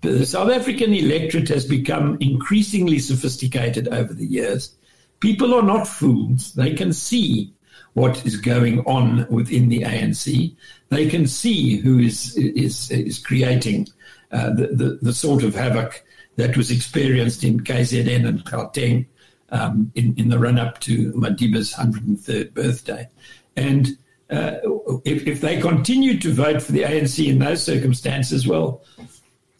[0.00, 4.74] The South African electorate has become increasingly sophisticated over the years.
[5.20, 6.52] People are not fools.
[6.54, 7.52] They can see
[7.94, 10.54] what is going on within the ANC.
[10.90, 13.88] They can see who is is is creating
[14.32, 16.04] uh, the, the, the sort of havoc
[16.36, 19.06] that was experienced in KZN and Gauteng
[19.50, 23.08] um, in in the run up to Madiba's 103rd birthday,
[23.56, 23.96] and
[24.28, 24.56] uh,
[25.04, 28.82] if, if they continue to vote for the ANC in those circumstances, well,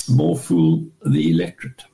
[0.09, 1.85] more fool the electorate.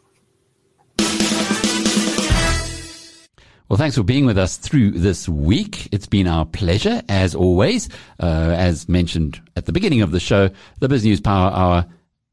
[3.72, 5.88] Well, thanks for being with us through this week.
[5.92, 7.88] It's been our pleasure, as always.
[8.20, 10.50] Uh, as mentioned at the beginning of the show,
[10.80, 11.86] the BizNews Power Hour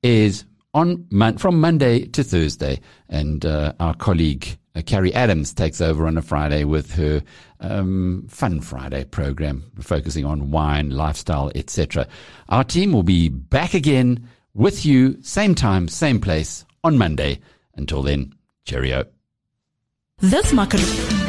[0.03, 6.07] is on from Monday to Thursday, and uh, our colleague uh, Carrie Adams takes over
[6.07, 7.23] on a Friday with her
[7.61, 12.05] um, Fun Friday program, focusing on wine, lifestyle, etc.
[12.49, 17.39] Our team will be back again with you, same time, same place on Monday.
[17.75, 18.35] Until then,
[18.65, 19.05] cheerio.
[20.19, 21.28] This market.